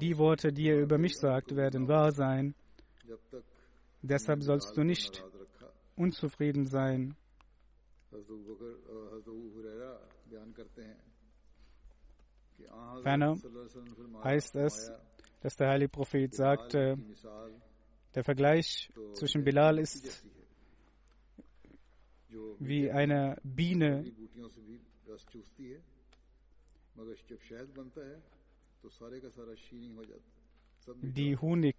Die 0.00 0.16
Worte, 0.18 0.52
die 0.52 0.68
er 0.68 0.80
über 0.80 0.98
mich 0.98 1.16
sagt, 1.16 1.56
werden 1.56 1.88
wahr 1.88 2.12
sein. 2.12 2.54
Deshalb 4.02 4.42
sollst 4.42 4.76
du 4.76 4.84
nicht 4.84 5.24
unzufrieden 5.96 6.66
sein. 6.66 7.16
Ferner 13.02 13.36
heißt 14.22 14.54
es, 14.56 14.92
dass 15.40 15.56
der 15.56 15.68
heilige 15.68 15.90
Prophet 15.90 16.34
sagte, 16.34 16.96
der 18.14 18.24
Vergleich 18.24 18.90
zwischen 19.14 19.42
Bilal 19.42 19.78
ist 19.78 20.24
wie 22.58 22.90
eine 22.90 23.36
Biene, 23.42 24.04
die 31.02 31.36
Honig 31.36 31.76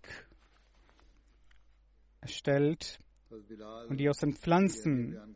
stellt 2.25 2.99
und 3.29 3.99
die 3.99 4.09
aus 4.09 4.17
den 4.17 4.33
Pflanzen 4.33 5.35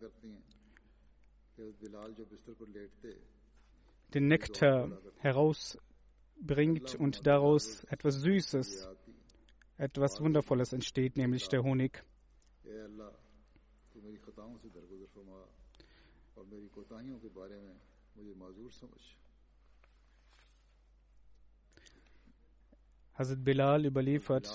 den 4.13 4.27
Nektar 4.27 4.99
herausbringt 5.17 6.95
und 6.95 7.27
daraus 7.27 7.83
etwas 7.85 8.21
Süßes, 8.21 8.87
etwas 9.77 10.21
Wundervolles 10.21 10.73
entsteht, 10.73 11.17
nämlich 11.17 11.47
der 11.47 11.63
Honig. 11.63 12.03
میری 16.49 16.67
Hazrat 23.19 23.43
Bilal 23.43 23.85
überliefert, 23.85 24.47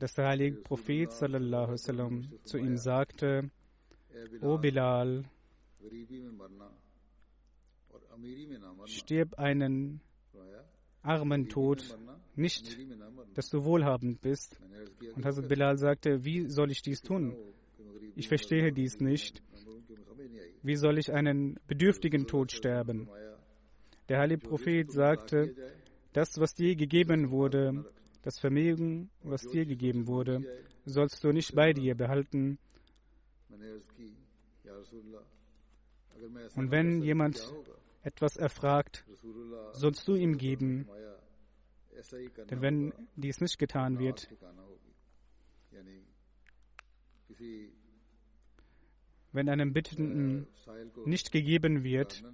dass 0.00 0.14
der 0.14 0.26
heilige 0.26 0.56
Prophet 0.56 1.12
sallam, 1.12 2.28
zu 2.42 2.58
ihm 2.58 2.76
sagte, 2.76 3.52
O 4.40 4.58
Bilal, 4.58 5.22
stirb 8.86 9.34
einen 9.34 10.00
armen 11.02 11.48
Tod, 11.48 11.96
nicht, 12.34 12.76
dass 13.34 13.48
du 13.48 13.64
wohlhabend 13.64 14.20
bist. 14.20 14.60
Und 15.14 15.24
Hazrat 15.24 15.46
Bilal 15.48 15.78
sagte, 15.78 16.24
wie 16.24 16.48
soll 16.50 16.72
ich 16.72 16.82
dies 16.82 17.00
tun? 17.00 17.32
Ich 18.16 18.26
verstehe 18.26 18.72
dies 18.72 18.98
nicht. 18.98 19.40
Wie 20.64 20.74
soll 20.74 20.98
ich 20.98 21.12
einen 21.12 21.60
bedürftigen 21.68 22.26
Tod 22.26 22.50
sterben? 22.50 23.08
Der 24.08 24.18
heilige 24.18 24.48
Prophet 24.48 24.90
sagte, 24.90 25.54
das, 26.12 26.38
was 26.40 26.54
dir 26.54 26.74
gegeben 26.74 27.30
wurde, 27.30 27.84
das 28.22 28.38
Vermögen, 28.38 29.10
was 29.22 29.42
dir 29.46 29.64
gegeben 29.64 30.06
wurde, 30.06 30.42
sollst 30.84 31.22
du 31.22 31.32
nicht 31.32 31.54
bei 31.54 31.72
dir 31.72 31.94
behalten. 31.94 32.58
Und 36.56 36.70
wenn 36.70 37.02
jemand 37.02 37.52
etwas 38.02 38.36
erfragt, 38.36 39.04
sollst 39.72 40.06
du 40.08 40.14
ihm 40.14 40.36
geben. 40.38 40.88
Denn 42.50 42.62
wenn 42.62 42.92
dies 43.16 43.40
nicht 43.40 43.58
getan 43.58 43.98
wird, 43.98 44.28
wenn 49.32 49.48
einem 49.48 49.72
Bittenden 49.72 50.46
nicht 51.04 51.32
gegeben 51.32 51.84
wird 51.84 52.24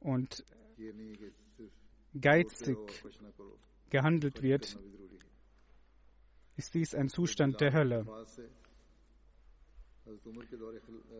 und 0.00 0.44
geizig 2.20 2.78
gehandelt 3.90 4.42
wird, 4.42 4.78
ist 6.56 6.74
dies 6.74 6.94
ein 6.94 7.08
Zustand 7.08 7.60
der 7.60 7.72
Hölle. 7.72 8.06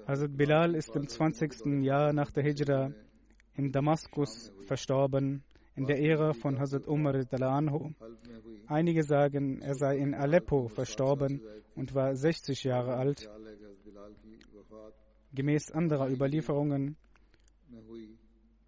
Hazrat 0.06 0.36
Bilal 0.36 0.74
ist 0.74 0.94
im 0.94 1.08
20. 1.08 1.82
Jahr 1.82 2.12
nach 2.12 2.30
der 2.30 2.44
Hijra 2.44 2.92
in 3.54 3.72
Damaskus 3.72 4.52
verstorben, 4.66 5.42
in 5.74 5.86
der 5.86 6.00
Ära 6.00 6.34
von 6.34 6.58
Hazrat 6.58 6.86
Umar 6.86 7.24
Anhu. 7.32 7.92
Einige 8.66 9.02
sagen, 9.02 9.60
er 9.62 9.74
sei 9.74 9.96
in 9.98 10.14
Aleppo 10.14 10.68
verstorben 10.68 11.40
und 11.74 11.94
war 11.94 12.14
60 12.14 12.64
Jahre 12.64 12.96
alt. 12.96 13.28
Gemäß 15.32 15.72
anderer 15.72 16.10
Überlieferungen 16.10 16.96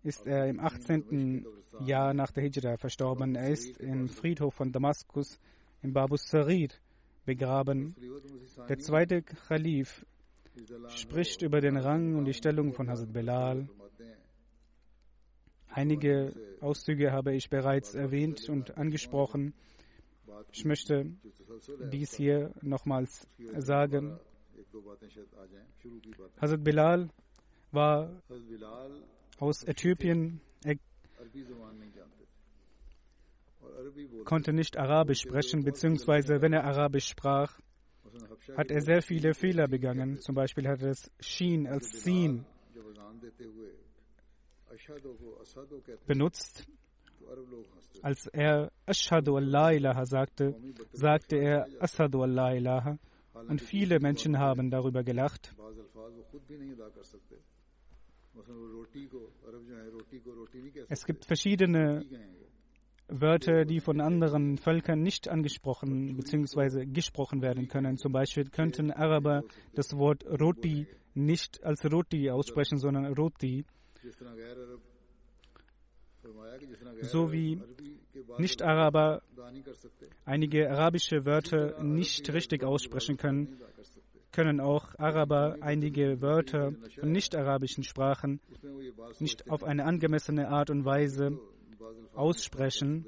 ist 0.06 0.24
er 0.24 0.46
im 0.46 0.60
18. 0.60 1.44
Jahr 1.80 2.14
nach 2.14 2.30
der 2.30 2.44
Hijra 2.44 2.76
verstorben. 2.76 3.34
Er 3.34 3.50
ist 3.50 3.78
im 3.78 4.08
Friedhof 4.08 4.54
von 4.54 4.70
Damaskus 4.70 5.40
in 5.82 5.92
Babus 5.92 6.28
Sarid 6.28 6.80
begraben. 7.24 7.96
Der 8.68 8.78
zweite 8.78 9.22
Khalif 9.22 10.06
spricht 10.88 11.42
über 11.42 11.60
den 11.60 11.76
Rang 11.76 12.14
und 12.14 12.24
die 12.24 12.34
Stellung 12.34 12.72
von 12.72 12.88
Hazrat 12.88 13.12
Belal. 13.12 13.68
Einige 15.68 16.32
Auszüge 16.60 17.10
habe 17.10 17.34
ich 17.34 17.50
bereits 17.50 17.96
erwähnt 17.96 18.48
und 18.48 18.78
angesprochen. 18.78 19.54
Ich 20.52 20.64
möchte 20.64 21.12
dies 21.90 22.14
hier 22.14 22.54
nochmals 22.62 23.26
sagen. 23.58 24.20
Hazrat 26.40 26.62
Bilal 26.62 27.10
war 27.72 28.22
aus 29.38 29.64
Äthiopien. 29.64 30.40
Er 30.64 30.76
konnte 34.24 34.52
nicht 34.52 34.76
Arabisch 34.76 35.20
sprechen, 35.20 35.64
beziehungsweise 35.64 36.40
wenn 36.40 36.52
er 36.52 36.64
Arabisch 36.64 37.08
sprach, 37.08 37.58
hat 38.56 38.70
er 38.70 38.80
sehr 38.80 39.02
viele 39.02 39.34
Fehler 39.34 39.68
begangen. 39.68 40.20
Zum 40.20 40.34
Beispiel 40.34 40.66
hat 40.68 40.80
er 40.82 40.88
das 40.88 41.10
Shin 41.20 41.66
als 41.66 42.02
Sin 42.02 42.44
benutzt. 46.06 46.66
Als 48.02 48.26
er 48.28 48.70
Ashadu 48.86 49.36
Allah 49.36 49.72
ilaha 49.72 50.04
sagte, 50.04 50.54
sagte 50.92 51.36
er 51.36 51.66
Asadu 51.80 52.22
Allah 52.22 52.54
ilaha. 52.54 52.98
Und 53.48 53.60
viele 53.60 54.00
Menschen 54.00 54.38
haben 54.38 54.70
darüber 54.70 55.02
gelacht. 55.02 55.54
Es 60.88 61.04
gibt 61.04 61.24
verschiedene 61.24 62.04
Wörter, 63.08 63.64
die 63.64 63.80
von 63.80 64.00
anderen 64.00 64.58
Völkern 64.58 65.00
nicht 65.00 65.28
angesprochen 65.28 66.16
bzw. 66.16 66.86
gesprochen 66.86 67.40
werden 67.42 67.68
können. 67.68 67.96
Zum 67.98 68.12
Beispiel 68.12 68.46
könnten 68.50 68.90
Araber 68.90 69.44
das 69.74 69.96
Wort 69.96 70.24
Roti 70.24 70.86
nicht 71.14 71.64
als 71.64 71.84
Roti 71.90 72.30
aussprechen, 72.30 72.78
sondern 72.78 73.06
Roti. 73.14 73.64
So 77.02 77.32
wie 77.32 77.60
Nicht-Araber 78.38 79.22
einige 80.24 80.70
arabische 80.70 81.24
Wörter 81.24 81.82
nicht 81.82 82.32
richtig 82.32 82.64
aussprechen 82.64 83.16
können, 83.16 83.60
können 84.36 84.60
auch 84.60 84.94
Araber 84.98 85.56
einige 85.62 86.20
Wörter 86.20 86.72
von 87.00 87.10
nicht-arabischen 87.10 87.84
Sprachen 87.84 88.38
nicht 89.18 89.50
auf 89.50 89.64
eine 89.64 89.86
angemessene 89.86 90.48
Art 90.48 90.68
und 90.68 90.84
Weise 90.84 91.38
aussprechen. 92.14 93.06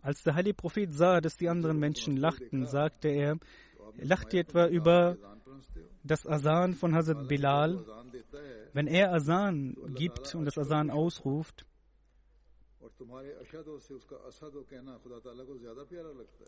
Als 0.00 0.22
der 0.22 0.34
heilige 0.34 0.54
Prophet 0.54 0.94
sah, 0.94 1.20
dass 1.20 1.36
die 1.36 1.50
anderen 1.50 1.78
Menschen 1.78 2.16
lachten, 2.16 2.64
sagte 2.64 3.08
er, 3.08 3.38
lacht 3.98 4.32
ihr 4.32 4.40
etwa 4.40 4.66
über 4.66 5.18
das 6.02 6.26
Asan 6.26 6.72
von 6.72 6.94
Hazrat 6.94 7.28
Bilal? 7.28 7.84
Wenn 8.72 8.86
er 8.86 9.12
Asan 9.12 9.76
gibt 9.94 10.34
und 10.34 10.46
das 10.46 10.56
Asan 10.56 10.88
ausruft, 10.88 11.66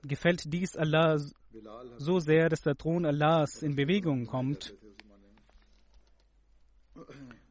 gefällt 0.02 0.52
dies 0.52 0.76
Allah 0.76 1.18
so 1.98 2.18
sehr, 2.20 2.48
dass 2.48 2.62
der 2.62 2.76
Thron 2.76 3.04
Allahs 3.04 3.62
in 3.62 3.76
Bewegung 3.76 4.26
kommt. 4.26 4.74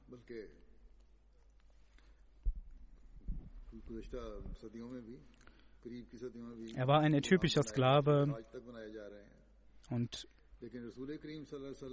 Er 6.76 6.88
war 6.88 7.00
ein 7.02 7.14
äthiopischer 7.14 7.64
Sklave 7.64 8.36
und 9.90 10.28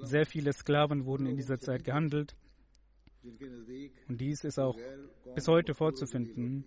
sehr 0.03 0.27
viele 0.27 0.53
Sklaven 0.53 1.07
wurden 1.07 1.27
in 1.27 1.37
dieser 1.37 1.59
Zeit 1.59 1.85
gehandelt. 1.85 2.37
Und 3.23 4.21
dies 4.21 4.45
ist 4.45 4.59
auch 4.59 4.77
bis 5.35 5.49
heute 5.49 5.75
vorzufinden. 5.75 6.65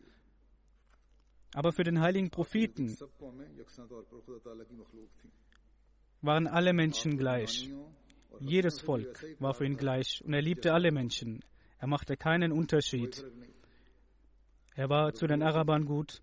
Aber 1.53 1.71
für 1.71 1.83
den 1.83 1.99
heiligen 1.99 2.29
Propheten 2.29 2.97
waren 6.21 6.47
alle 6.47 6.73
Menschen 6.73 7.17
gleich. 7.17 7.69
Jedes 8.39 8.79
Volk 8.79 9.25
war 9.39 9.53
für 9.53 9.65
ihn 9.65 9.75
gleich 9.75 10.21
und 10.23 10.33
er 10.33 10.41
liebte 10.41 10.73
alle 10.73 10.91
Menschen. 10.91 11.43
Er 11.79 11.87
machte 11.87 12.15
keinen 12.15 12.51
Unterschied. 12.51 13.25
Er 14.75 14.89
war 14.89 15.13
zu 15.13 15.27
den 15.27 15.43
Arabern 15.43 15.85
gut. 15.85 16.21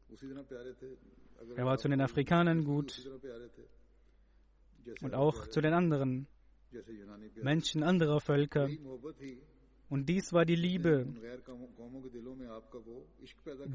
Er 1.57 1.67
war 1.67 1.77
zu 1.79 1.88
den 1.88 2.01
Afrikanern 2.01 2.64
gut. 2.64 3.07
Und 5.03 5.14
auch 5.14 5.49
zu 5.49 5.61
den 5.61 5.75
anderen 5.75 6.27
Menschen 7.43 7.83
anderer 7.83 8.21
Völker. 8.21 8.69
Und 9.88 10.09
dies 10.09 10.33
war 10.33 10.44
die 10.44 10.55
Liebe, 10.55 11.07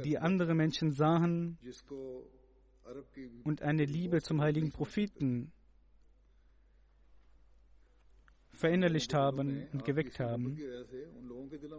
die 0.03 0.17
andere 0.19 0.53
Menschen 0.53 0.91
sahen 0.91 1.57
und 3.43 3.61
eine 3.61 3.85
Liebe 3.85 4.21
zum 4.21 4.41
heiligen 4.41 4.71
Propheten 4.71 5.51
verinnerlicht 8.51 9.13
haben 9.13 9.67
und 9.73 9.83
geweckt 9.83 10.19
haben. 10.19 10.57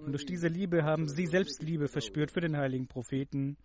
Und 0.05 0.13
durch 0.13 0.27
diese 0.27 0.49
Liebe 0.49 0.83
haben 0.83 1.09
sie 1.09 1.27
selbst 1.27 1.63
Liebe 1.63 1.89
verspürt 1.89 2.33
für 2.33 2.41
den 2.41 2.57
heiligen 2.57 2.89
Propheten, 2.89 3.57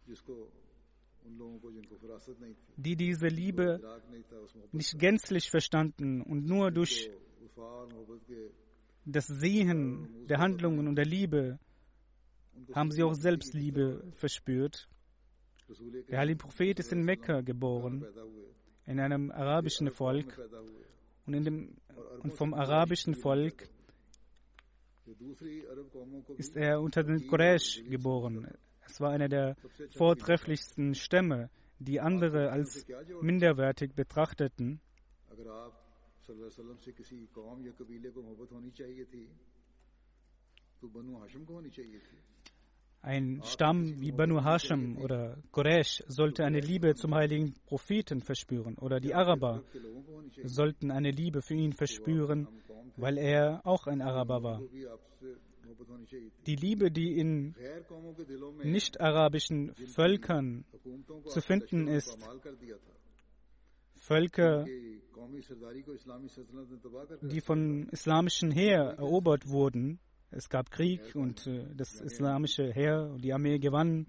die 2.77 2.95
diese 2.95 3.27
Liebe 3.27 3.79
nicht 4.71 4.99
gänzlich 4.99 5.49
verstanden 5.49 6.21
und 6.21 6.45
nur 6.45 6.71
durch 6.71 7.09
das 9.11 9.27
Sehen 9.27 10.25
der 10.27 10.39
Handlungen 10.39 10.87
und 10.87 10.95
der 10.95 11.05
Liebe 11.05 11.59
haben 12.73 12.91
sie 12.91 13.03
auch 13.03 13.13
selbst 13.13 13.53
Liebe 13.53 14.03
verspürt. 14.13 14.87
Der 16.09 16.19
heilige 16.19 16.37
Prophet 16.37 16.79
ist 16.79 16.91
in 16.91 17.03
Mekka 17.03 17.41
geboren, 17.41 18.05
in 18.85 18.99
einem 18.99 19.31
arabischen 19.31 19.91
Volk. 19.91 20.37
Und, 21.25 21.45
dem, 21.45 21.75
und 22.21 22.33
vom 22.33 22.53
arabischen 22.53 23.13
Volk 23.13 23.69
ist 26.37 26.55
er 26.55 26.81
unter 26.81 27.03
den 27.03 27.27
Quraysh 27.27 27.83
geboren. 27.87 28.47
Es 28.81 28.99
war 28.99 29.11
einer 29.11 29.29
der 29.29 29.55
vortrefflichsten 29.95 30.95
Stämme, 30.95 31.49
die 31.77 31.99
andere 31.99 32.51
als 32.51 32.85
minderwertig 33.21 33.93
betrachteten. 33.93 34.81
Ein 43.01 43.41
Stamm 43.45 44.01
wie 44.01 44.11
Banu 44.11 44.43
Hashim 44.43 44.97
oder 44.97 45.37
Quraysh 45.51 46.03
sollte 46.07 46.43
eine 46.43 46.59
Liebe 46.59 46.95
zum 46.95 47.15
heiligen 47.15 47.53
Propheten 47.65 48.21
verspüren 48.21 48.77
oder 48.77 48.99
die 48.99 49.13
Araber 49.13 49.63
sollten 50.43 50.91
eine 50.91 51.11
Liebe 51.11 51.41
für 51.41 51.55
ihn 51.55 51.73
verspüren, 51.73 52.47
weil 52.97 53.17
er 53.17 53.65
auch 53.65 53.87
ein 53.87 54.01
Araber 54.01 54.43
war. 54.43 54.61
Die 56.45 56.55
Liebe, 56.55 56.91
die 56.91 57.17
in 57.17 57.55
nicht-arabischen 58.63 59.73
Völkern 59.95 60.65
zu 61.27 61.41
finden 61.41 61.87
ist, 61.87 62.17
Völker, 64.09 64.65
die 67.21 67.41
vom 67.41 67.89
islamischen 67.89 68.49
Heer 68.49 68.95
erobert 68.97 69.47
wurden, 69.47 69.99
es 70.31 70.49
gab 70.49 70.71
Krieg 70.71 71.15
und 71.15 71.45
äh, 71.45 71.67
das 71.75 72.01
islamische 72.01 72.73
Heer 72.73 73.11
und 73.13 73.23
die 73.23 73.33
Armee 73.33 73.59
gewann. 73.59 74.07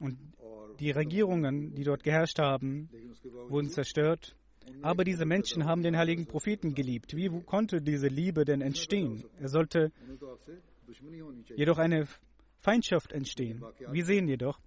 Und 0.00 0.18
die 0.80 0.90
Regierungen, 0.90 1.74
die 1.76 1.84
dort 1.84 2.02
geherrscht 2.02 2.40
haben, 2.40 2.88
wurden 3.48 3.70
zerstört. 3.70 4.34
Aber 4.80 5.04
diese 5.04 5.24
Menschen 5.24 5.64
haben 5.64 5.84
den 5.84 5.96
heiligen 5.96 6.26
Propheten 6.26 6.74
geliebt. 6.74 7.14
Wie 7.14 7.28
konnte 7.42 7.80
diese 7.80 8.08
Liebe 8.08 8.44
denn 8.44 8.62
entstehen? 8.62 9.22
Er 9.38 9.48
sollte 9.48 9.92
jedoch 11.54 11.78
eine 11.78 12.08
Feindschaft 12.58 13.12
entstehen. 13.12 13.64
Wir 13.92 14.04
sehen 14.04 14.26
jedoch, 14.26 14.58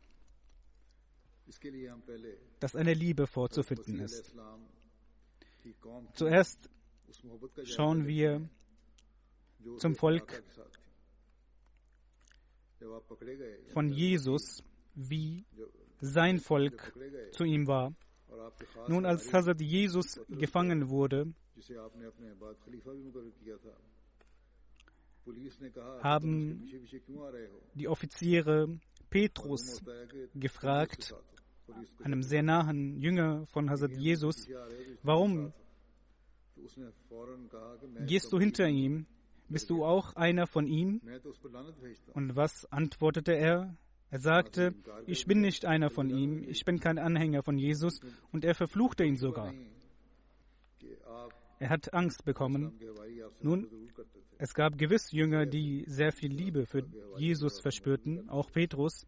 dass 2.59 2.75
eine 2.75 2.93
Liebe 2.93 3.27
vorzufinden 3.27 3.99
ist. 3.99 4.33
Zuerst 6.13 6.69
schauen 7.63 8.07
wir 8.07 8.47
zum 9.77 9.95
Volk 9.95 10.43
von 13.73 13.89
Jesus, 13.89 14.63
wie 14.93 15.45
sein 16.01 16.39
Volk 16.39 16.93
zu 17.31 17.43
ihm 17.43 17.67
war. 17.67 17.93
Nun, 18.87 19.05
als 19.05 19.31
Hazrat 19.33 19.61
Jesus 19.61 20.19
gefangen 20.29 20.89
wurde, 20.89 21.33
haben 26.03 26.69
die 27.73 27.87
Offiziere 27.87 28.79
Petrus 29.09 29.81
gefragt, 30.33 31.15
einem 32.03 32.21
sehr 32.23 32.43
nahen 32.43 32.99
Jünger 32.99 33.45
von 33.47 33.69
Hazrat 33.69 33.93
Jesus, 33.97 34.47
warum 35.03 35.53
gehst 38.05 38.31
du 38.31 38.39
hinter 38.39 38.67
ihm? 38.67 39.05
Bist 39.47 39.69
du 39.69 39.85
auch 39.85 40.15
einer 40.15 40.47
von 40.47 40.67
ihm? 40.67 41.01
Und 42.13 42.35
was 42.35 42.65
antwortete 42.71 43.33
er? 43.33 43.77
Er 44.09 44.19
sagte, 44.19 44.73
ich 45.07 45.25
bin 45.25 45.41
nicht 45.41 45.65
einer 45.65 45.89
von 45.89 46.09
ihm, 46.09 46.43
ich 46.47 46.63
bin 46.65 46.79
kein 46.79 46.97
Anhänger 46.97 47.43
von 47.43 47.57
Jesus 47.57 47.99
und 48.31 48.45
er 48.45 48.55
verfluchte 48.55 49.03
ihn 49.03 49.17
sogar. 49.17 49.53
Er 51.59 51.69
hat 51.69 51.93
Angst 51.93 52.25
bekommen. 52.25 52.79
Nun, 53.41 53.69
es 54.37 54.53
gab 54.53 54.77
gewiss 54.77 55.11
Jünger, 55.11 55.45
die 55.45 55.85
sehr 55.87 56.11
viel 56.11 56.31
Liebe 56.31 56.65
für 56.65 56.83
Jesus 57.17 57.59
verspürten, 57.59 58.29
auch 58.29 58.51
Petrus. 58.51 59.05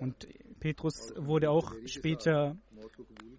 Und 0.00 0.28
Petrus 0.60 1.12
wurde 1.16 1.50
auch 1.50 1.72
später, 1.86 2.56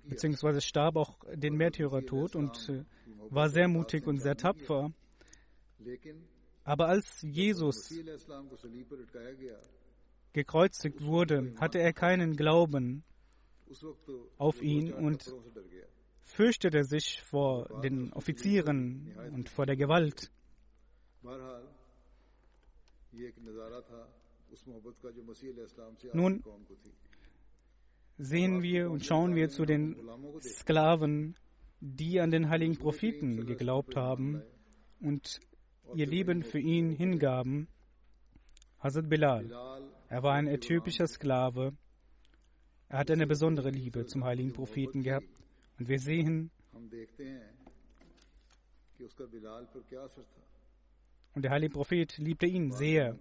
beziehungsweise 0.05 0.61
starb 0.61 0.95
auch 0.95 1.17
den 1.33 1.55
Märtyrertod 1.55 2.35
und 2.35 2.69
äh, 2.69 2.83
war 3.29 3.49
sehr 3.49 3.67
mutig 3.67 4.07
und 4.07 4.19
sehr 4.19 4.35
tapfer. 4.35 4.91
Aber 6.63 6.87
als 6.87 7.21
Jesus 7.21 7.93
gekreuzigt 10.33 11.03
wurde, 11.03 11.53
hatte 11.59 11.79
er 11.79 11.93
keinen 11.93 12.35
Glauben 12.35 13.03
auf 14.37 14.61
ihn 14.61 14.93
und 14.93 15.25
fürchtet 16.29 16.75
er 16.75 16.83
sich 16.83 17.21
vor 17.23 17.81
den 17.81 18.13
Offizieren 18.13 19.13
und 19.33 19.49
vor 19.49 19.65
der 19.65 19.75
Gewalt. 19.75 20.31
Nun 26.13 26.43
sehen 28.17 28.61
wir 28.61 28.91
und 28.91 29.05
schauen 29.05 29.35
wir 29.35 29.49
zu 29.49 29.65
den 29.65 29.95
Sklaven, 30.41 31.35
die 31.79 32.19
an 32.19 32.31
den 32.31 32.49
heiligen 32.49 32.77
Propheten 32.77 33.45
geglaubt 33.45 33.95
haben 33.95 34.43
und 35.01 35.39
ihr 35.95 36.05
Leben 36.05 36.43
für 36.43 36.59
ihn 36.59 36.91
hingaben. 36.91 37.67
Hazrat 38.79 39.09
Bilal, 39.09 39.49
er 40.07 40.23
war 40.23 40.33
ein 40.33 40.47
äthiopischer 40.47 41.07
Sklave. 41.07 41.73
Er 42.87 42.99
hat 42.99 43.11
eine 43.11 43.27
besondere 43.27 43.69
Liebe 43.69 44.05
zum 44.05 44.23
heiligen 44.23 44.53
Propheten 44.53 45.03
gehabt. 45.03 45.38
Und 45.79 45.87
wir 45.87 45.99
sehen, 45.99 46.51
und 51.33 51.41
der 51.41 51.51
heilige 51.51 51.73
Prophet 51.73 52.17
liebte 52.17 52.45
ihn 52.47 52.71
sehr. 52.71 53.17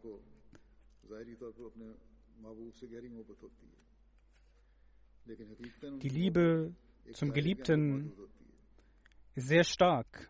Die 6.03 6.09
Liebe 6.09 6.75
zum 7.13 7.33
Geliebten 7.33 8.13
ist 9.37 9.49
sehr 9.49 9.63
stark. 9.65 10.29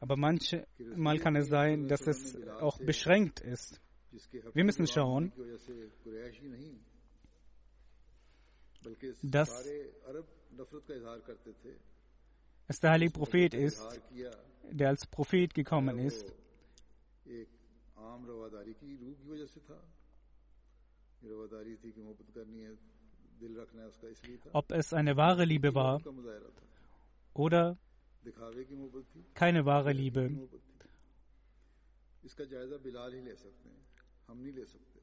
Aber 0.00 0.16
manchmal 0.16 1.18
kann 1.18 1.36
es 1.36 1.48
sein, 1.48 1.86
dass 1.86 2.06
es 2.06 2.36
auch 2.60 2.78
beschränkt 2.78 3.40
ist. 3.40 3.80
Wir 4.52 4.64
müssen 4.64 4.86
schauen, 4.86 5.32
dass 9.22 9.68
dass 12.66 12.80
der 12.80 12.90
heilige 12.90 13.12
Prophet 13.12 13.54
ist, 13.54 14.00
der 14.70 14.88
als 14.88 15.06
Prophet 15.06 15.54
gekommen 15.54 15.98
ist. 15.98 16.32
Ob 24.52 24.70
es 24.72 24.92
eine 24.92 25.16
wahre 25.16 25.44
Liebe 25.44 25.74
war 25.74 26.00
oder 27.34 27.76
keine 29.34 29.64
wahre 29.64 29.92
Liebe. 29.92 30.48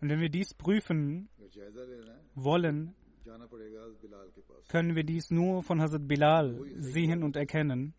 Und 0.01 0.09
wenn 0.09 0.19
wir 0.19 0.29
dies 0.29 0.53
prüfen 0.53 1.29
wollen, 2.35 2.95
können 4.67 4.95
wir 4.95 5.03
dies 5.03 5.31
nur 5.31 5.63
von 5.63 5.81
Hazrat 5.81 6.07
Bilal 6.07 6.59
sehen 6.77 7.23
und 7.23 7.35
erkennen. 7.35 7.93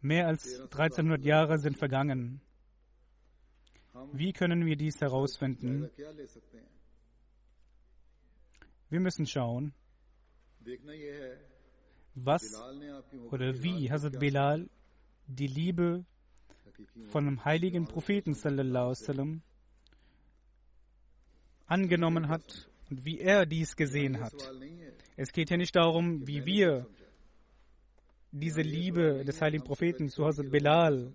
Mehr 0.00 0.26
als 0.28 0.60
1300 0.60 1.24
Jahre 1.24 1.58
sind 1.58 1.76
vergangen. 1.78 2.40
Wie 4.12 4.32
können 4.32 4.66
wir 4.66 4.76
dies 4.76 5.00
herausfinden? 5.00 5.88
Wir 8.90 9.00
müssen 9.00 9.26
schauen, 9.26 9.72
was 12.14 12.54
oder 13.30 13.62
wie 13.62 13.90
Hazrat 13.90 14.18
Bilal 14.18 14.68
die 15.26 15.46
Liebe 15.46 16.04
von 17.08 17.24
dem 17.24 17.44
heiligen 17.44 17.86
Propheten 17.86 18.34
sallallahu 18.34 18.84
alaihi 18.84 19.04
sallam, 19.04 19.42
angenommen 21.66 22.28
hat 22.28 22.68
und 22.90 23.04
wie 23.04 23.18
er 23.18 23.46
dies 23.46 23.76
gesehen 23.76 24.20
hat. 24.20 24.34
Es 25.16 25.32
geht 25.32 25.48
hier 25.48 25.58
nicht 25.58 25.76
darum, 25.76 26.26
wie 26.26 26.44
wir 26.44 26.86
diese 28.32 28.62
Liebe 28.62 29.24
des 29.24 29.40
heiligen 29.40 29.64
Propheten 29.64 30.08
zu 30.08 30.24
Hazrat 30.24 30.50
Bilal 30.50 31.12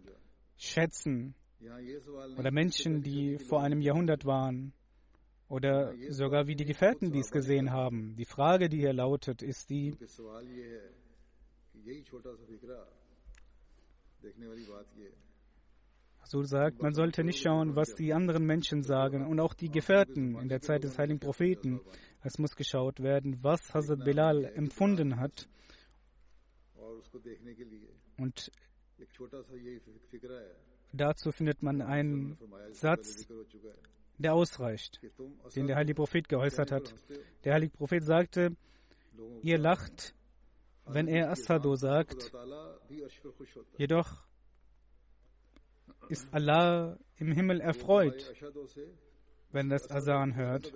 schätzen 0.58 1.36
oder 2.38 2.52
Menschen, 2.52 3.04
die 3.04 3.38
vor 3.38 3.62
einem 3.62 3.82
Jahrhundert 3.82 4.26
waren 4.26 4.74
oder 5.50 5.94
sogar 6.10 6.48
wie 6.48 6.56
die 6.56 6.66
Gefährten 6.66 7.12
dies 7.12 7.32
gesehen 7.32 7.72
haben. 7.72 8.16
Die 8.16 8.26
Frage, 8.26 8.70
die 8.70 8.78
hier 8.78 8.94
lautet, 8.94 9.42
ist 9.42 9.70
die, 9.70 9.96
so 16.32 16.44
sagt, 16.44 16.80
man 16.84 16.94
sollte 16.94 17.24
nicht 17.24 17.42
schauen, 17.42 17.76
was 17.76 17.96
die 17.96 18.14
anderen 18.14 18.46
Menschen 18.46 18.84
sagen 18.84 19.26
und 19.26 19.40
auch 19.40 19.56
die 19.56 19.72
Gefährten 19.72 20.36
in 20.38 20.48
der 20.48 20.62
Zeit 20.62 20.84
des 20.84 21.00
heiligen 21.00 21.20
Propheten. 21.20 21.82
Es 22.22 22.38
muss 22.38 22.56
geschaut 22.56 23.00
werden, 23.00 23.40
was 23.42 23.74
Hazrat 23.74 24.04
Bilal 24.06 24.46
empfunden 24.46 25.20
hat. 25.20 25.50
Und 28.20 28.52
dazu 30.94 31.32
findet 31.32 31.64
man 31.64 31.82
einen 31.82 32.38
Satz, 32.74 33.28
der 34.20 34.36
ausreicht, 34.36 35.02
den 35.56 35.66
der 35.66 35.78
heilige 35.78 35.96
Prophet 35.96 36.30
geäußert 36.30 36.72
hat. 36.72 36.94
Der 37.44 37.56
heilige 37.56 37.76
Prophet 37.76 38.04
sagte, 38.04 38.56
ihr 39.42 39.58
lacht, 39.58 40.14
wenn 40.86 41.08
er 41.08 41.32
Asado 41.32 41.74
sagt, 41.76 42.32
jedoch 43.80 44.29
ist 46.10 46.34
Allah 46.34 46.98
im 47.18 47.32
Himmel 47.32 47.62
erfreut, 47.62 48.34
wenn 49.52 49.70
das 49.70 49.90
Asan 49.90 50.36
hört. 50.36 50.74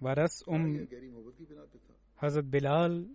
War 0.00 0.14
das, 0.14 0.42
um 0.42 0.88
Hazrat 2.16 2.50
Bilal 2.50 3.06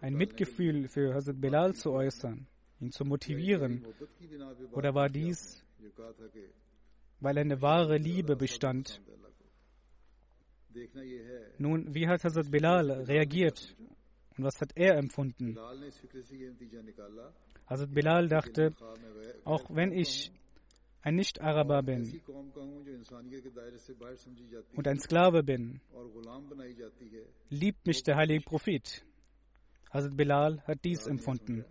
ein 0.00 0.14
Mitgefühl 0.14 0.88
für 0.88 1.14
Hazrat 1.14 1.40
Bilal 1.40 1.74
zu 1.74 1.92
äußern, 1.92 2.46
ihn 2.80 2.90
zu 2.90 3.04
motivieren? 3.04 3.84
Oder 4.72 4.94
war 4.94 5.08
dies, 5.08 5.64
weil 7.20 7.38
eine 7.38 7.60
wahre 7.60 7.98
Liebe 7.98 8.36
bestand? 8.36 9.00
Nun, 11.58 11.94
wie 11.94 12.06
hat 12.06 12.24
Hazrat 12.24 12.50
Bilal 12.50 12.90
reagiert 12.90 13.76
und 14.38 14.44
was 14.44 14.60
hat 14.60 14.70
er 14.76 14.96
empfunden? 14.96 15.58
Also 17.66 17.86
Bilal 17.88 18.28
dachte, 18.28 18.72
auch 19.44 19.64
wenn 19.68 19.92
ich 19.92 20.30
ein 21.02 21.16
Nicht-Araber 21.16 21.82
bin 21.82 22.20
und 24.76 24.86
ein 24.88 25.00
Sklave 25.00 25.42
bin, 25.42 25.80
liebt 27.50 27.86
mich 27.86 28.02
der 28.04 28.16
heilige 28.16 28.44
Prophet. 28.44 29.04
Hazrat 29.90 30.16
Bilal 30.16 30.60
hat 30.62 30.84
dies 30.84 31.06
empfunden, 31.06 31.64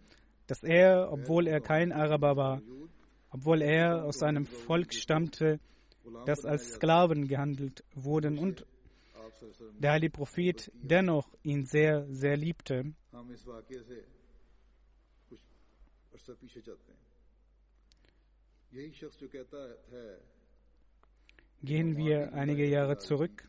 dass 0.48 0.64
er, 0.64 1.12
obwohl 1.12 1.48
er 1.48 1.62
kein 1.62 1.94
Araber 1.94 2.36
war, 2.36 2.62
obwohl 3.30 3.62
er 3.62 4.04
aus 4.04 4.24
einem 4.24 4.46
Volk 4.46 4.94
stammte, 4.94 5.60
das 6.26 6.44
als 6.46 6.74
Sklaven 6.74 7.28
gehandelt 7.28 7.84
wurden 7.94 8.38
und 8.38 8.66
der 9.80 9.92
heilige 9.92 10.12
Prophet 10.12 10.72
dennoch 10.74 11.28
ihn 11.44 11.66
sehr, 11.66 12.06
sehr 12.14 12.38
liebte. 12.38 12.94
Gehen 21.64 21.98
wir 21.98 22.34
einige 22.34 22.68
Jahre 22.68 22.98
zurück. 22.98 23.48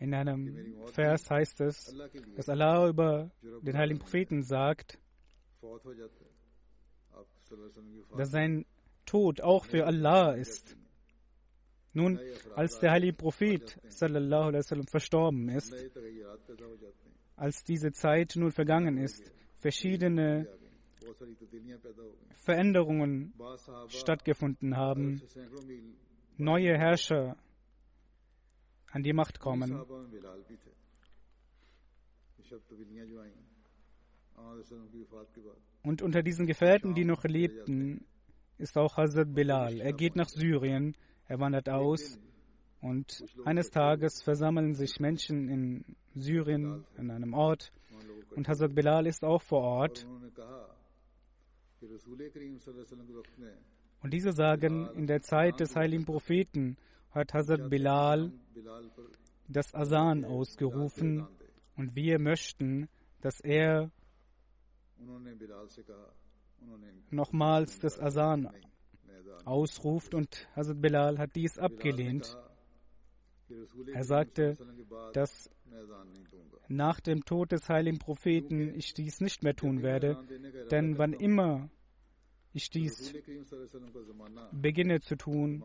In 0.00 0.14
einem 0.14 0.86
Vers 0.92 1.30
heißt 1.30 1.60
es, 1.60 1.94
dass 2.36 2.48
Allah 2.48 2.88
über 2.88 3.30
den 3.62 3.76
heiligen 3.76 3.98
Propheten 3.98 4.42
sagt, 4.42 4.98
dass 8.16 8.30
sein 8.30 8.64
Tod 9.08 9.40
auch 9.40 9.64
für 9.64 9.86
Allah 9.86 10.32
ist. 10.34 10.76
Nun, 11.94 12.20
als 12.54 12.78
der 12.78 12.90
heilige 12.92 13.14
Prophet 13.14 13.78
sallallahu 13.88 14.48
alaihi 14.48 14.82
verstorben 14.86 15.48
ist, 15.48 15.74
als 17.34 17.64
diese 17.64 17.92
Zeit 17.92 18.34
nun 18.36 18.52
vergangen 18.52 18.98
ist, 18.98 19.32
verschiedene 19.56 20.46
Veränderungen 22.44 23.32
stattgefunden 23.88 24.76
haben, 24.76 25.22
neue 26.36 26.76
Herrscher 26.76 27.36
an 28.90 29.02
die 29.02 29.14
Macht 29.14 29.40
kommen. 29.40 29.82
Und 35.82 36.02
unter 36.02 36.22
diesen 36.22 36.46
Gefährten, 36.46 36.94
die 36.94 37.04
noch 37.04 37.24
lebten, 37.24 38.06
ist 38.58 38.76
auch 38.76 38.96
Hazrat 38.96 39.34
Bilal. 39.34 39.80
Er 39.80 39.92
geht 39.92 40.16
nach 40.16 40.28
Syrien, 40.28 40.96
er 41.26 41.40
wandert 41.40 41.68
aus 41.68 42.18
und 42.80 43.24
eines 43.44 43.70
Tages 43.70 44.22
versammeln 44.22 44.74
sich 44.74 45.00
Menschen 45.00 45.48
in 45.48 45.96
Syrien, 46.14 46.84
in 46.96 47.10
einem 47.10 47.34
Ort, 47.34 47.72
und 48.34 48.48
Hazrat 48.48 48.74
Bilal 48.74 49.06
ist 49.06 49.24
auch 49.24 49.42
vor 49.42 49.62
Ort. 49.62 50.06
Und 54.00 54.12
diese 54.12 54.32
sagen, 54.32 54.88
in 54.94 55.06
der 55.06 55.22
Zeit 55.22 55.60
des 55.60 55.74
heiligen 55.74 56.04
Propheten 56.04 56.76
hat 57.10 57.34
Hazrat 57.34 57.68
Bilal 57.68 58.32
das 59.48 59.74
Asan 59.74 60.24
ausgerufen 60.24 61.26
und 61.76 61.96
wir 61.96 62.18
möchten, 62.18 62.88
dass 63.22 63.40
er 63.40 63.90
nochmals 67.10 67.78
das 67.80 67.98
Asan 67.98 68.50
ausruft 69.44 70.14
und 70.14 70.48
Hazrat 70.54 70.80
Bilal 70.80 71.18
hat 71.18 71.34
dies 71.34 71.58
abgelehnt. 71.58 72.36
Er 73.92 74.04
sagte, 74.04 74.58
dass 75.14 75.50
nach 76.68 77.00
dem 77.00 77.24
Tod 77.24 77.52
des 77.52 77.68
heiligen 77.68 77.98
Propheten 77.98 78.74
ich 78.74 78.92
dies 78.92 79.20
nicht 79.20 79.42
mehr 79.42 79.56
tun 79.56 79.82
werde, 79.82 80.18
denn 80.70 80.98
wann 80.98 81.14
immer 81.14 81.70
ich 82.52 82.70
dies 82.70 83.14
beginne 84.52 85.00
zu 85.00 85.16
tun, 85.16 85.64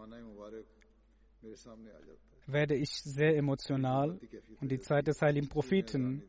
werde 2.46 2.76
ich 2.76 3.02
sehr 3.02 3.36
emotional 3.36 4.20
und 4.62 4.72
die 4.72 4.80
Zeit 4.80 5.08
des 5.08 5.22
heiligen 5.22 5.50
Propheten 5.50 6.24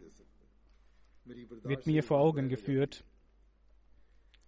wird 1.25 1.87
mir 1.87 2.03
vor 2.03 2.19
Augen 2.19 2.49
geführt. 2.49 3.05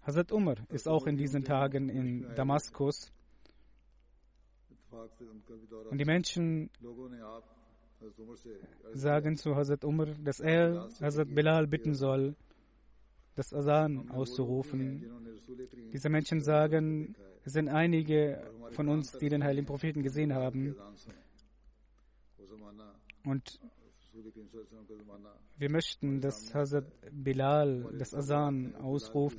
Hazrat 0.07 0.31
Umar 0.31 0.57
ist 0.69 0.87
auch 0.87 1.07
in 1.09 1.17
diesen 1.17 1.43
Tagen 1.43 1.89
in 1.89 2.33
Damaskus 2.37 3.13
und 5.91 5.99
die 5.99 6.05
Menschen 6.05 6.71
sagen 8.93 9.37
zu 9.37 9.57
Hazrat 9.57 9.85
Umar, 9.85 10.07
dass 10.23 10.39
er 10.39 10.89
Hazrat 11.01 11.35
Bilal 11.35 11.67
bitten 11.67 11.95
soll, 11.95 12.37
das 13.35 13.53
Asan 13.53 14.09
auszurufen. 14.11 15.11
Diese 15.93 16.09
Menschen 16.09 16.41
sagen, 16.41 17.17
es 17.45 17.55
sind 17.55 17.69
einige 17.69 18.49
von 18.71 18.89
uns, 18.89 19.11
die 19.13 19.29
den 19.29 19.43
heiligen 19.43 19.67
Propheten 19.67 20.05
gesehen 20.05 20.33
haben. 20.33 20.77
Und 23.25 23.61
wir 25.59 25.71
möchten, 25.71 26.21
dass 26.21 26.55
Hazrat 26.55 26.87
Bilal 27.13 27.95
das 27.99 28.15
Asan 28.15 28.75
ausruft. 28.77 29.39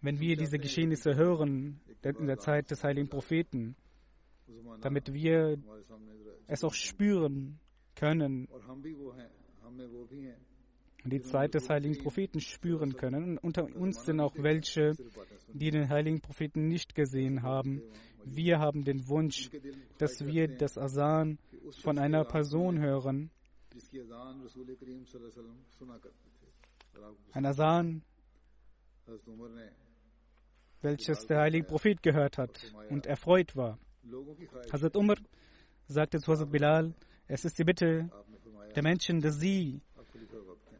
Wenn 0.00 0.18
wir 0.20 0.36
diese 0.36 0.58
Geschehnisse 0.58 1.14
hören 1.14 1.80
in 2.02 2.26
der 2.26 2.38
Zeit 2.38 2.70
des 2.70 2.82
heiligen 2.82 3.08
Propheten, 3.08 3.76
damit 4.80 5.12
wir 5.12 5.58
es 6.48 6.64
auch 6.64 6.74
spüren 6.74 7.60
können 7.94 8.48
die 11.04 11.20
Zeit 11.20 11.54
des 11.54 11.68
heiligen 11.68 11.98
Propheten 11.98 12.40
spüren 12.40 12.96
können. 12.96 13.38
Und 13.38 13.58
unter 13.58 13.64
uns 13.76 14.04
sind 14.04 14.20
auch 14.20 14.34
welche, 14.36 14.92
die 15.52 15.70
den 15.70 15.88
heiligen 15.88 16.20
Propheten 16.20 16.68
nicht 16.68 16.94
gesehen 16.94 17.42
haben. 17.42 17.82
Wir 18.24 18.58
haben 18.60 18.84
den 18.84 19.08
Wunsch, 19.08 19.50
dass 19.98 20.24
wir 20.24 20.48
das 20.48 20.78
Asan 20.78 21.38
von 21.82 21.98
einer 21.98 22.24
Person 22.24 22.78
hören. 22.78 23.30
Ein 27.32 27.46
Asan, 27.46 28.02
welches 30.82 31.26
der 31.26 31.40
heilige 31.40 31.66
Prophet 31.66 32.02
gehört 32.02 32.38
hat 32.38 32.72
und 32.90 33.06
erfreut 33.06 33.56
war. 33.56 33.78
Hazrat 34.72 34.96
Umar 34.96 35.16
sagte 35.86 36.18
zu 36.18 36.32
Hazrat 36.32 36.50
Bilal, 36.50 36.94
es 37.28 37.44
ist 37.44 37.58
die 37.58 37.64
Bitte 37.64 38.10
der 38.74 38.82
Menschen, 38.82 39.20
dass 39.20 39.38
sie 39.38 39.80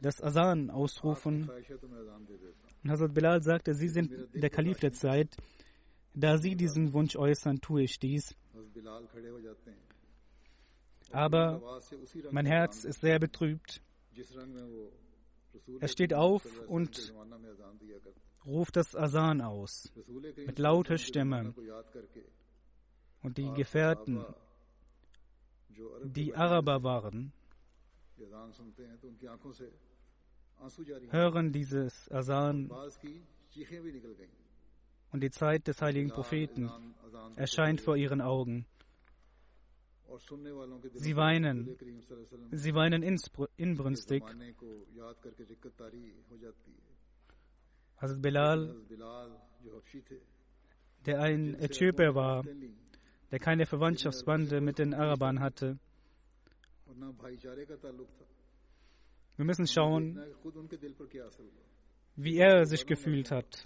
das 0.01 0.21
Asan 0.21 0.71
ausrufen. 0.71 1.49
Und 2.83 2.90
Hazrat 2.90 3.14
Bilal 3.14 3.42
sagte, 3.42 3.75
Sie 3.75 3.88
sind 3.88 4.11
der 4.35 4.51
Kalif 4.51 4.81
der 4.81 4.92
Zeit. 4.92 5.37
Da 6.14 6.37
Sie 6.37 6.57
diesen 6.57 6.92
Wunsch 6.92 7.16
äußern, 7.16 7.61
tue 7.61 7.85
ich 7.85 7.99
dies. 7.99 8.35
Aber 11.12 11.81
mein 12.31 12.46
Herz 12.46 12.85
ist 12.85 13.01
sehr 13.01 13.18
betrübt. 13.18 13.83
Er 15.81 15.88
steht 15.88 16.14
auf 16.14 16.44
und 16.68 17.14
ruft 18.44 18.77
das 18.77 18.96
Asan 18.96 19.40
aus 19.40 19.92
mit 20.37 20.59
lauter 20.59 20.98
Stimme. 20.98 21.55
Und 23.22 23.38
die 23.38 23.53
Gefährten, 23.53 24.25
die 26.05 26.35
Araber 26.35 26.83
waren, 26.83 27.33
hören 31.11 31.53
dieses 31.53 32.11
Asan 32.11 32.70
und 35.12 35.22
die 35.22 35.31
Zeit 35.31 35.66
des 35.68 35.81
heiligen 35.83 36.11
Propheten 36.11 36.70
erscheint 37.37 37.81
vor 37.81 37.96
ihren 37.96 38.20
Augen. 38.20 38.66
Sie 40.94 41.16
weinen, 41.16 41.77
sie 42.51 42.75
weinen 42.75 43.03
inbrünstig. 43.57 44.22
Hazrat 47.96 48.22
Bilal, 48.22 48.75
der 51.07 51.20
ein 51.20 51.55
Äthiopier 51.55 52.14
war, 52.14 52.44
der 53.31 53.38
keine 53.38 53.64
Verwandtschaftsbande 53.64 54.61
mit 54.61 54.79
den 54.79 54.92
Arabern 54.92 55.40
hatte, 55.40 55.79
wir 59.37 59.44
müssen 59.46 59.66
schauen, 59.66 60.20
wie 62.16 62.37
er 62.37 62.66
sich 62.66 62.87
gefühlt 62.87 63.31
hat. 63.31 63.64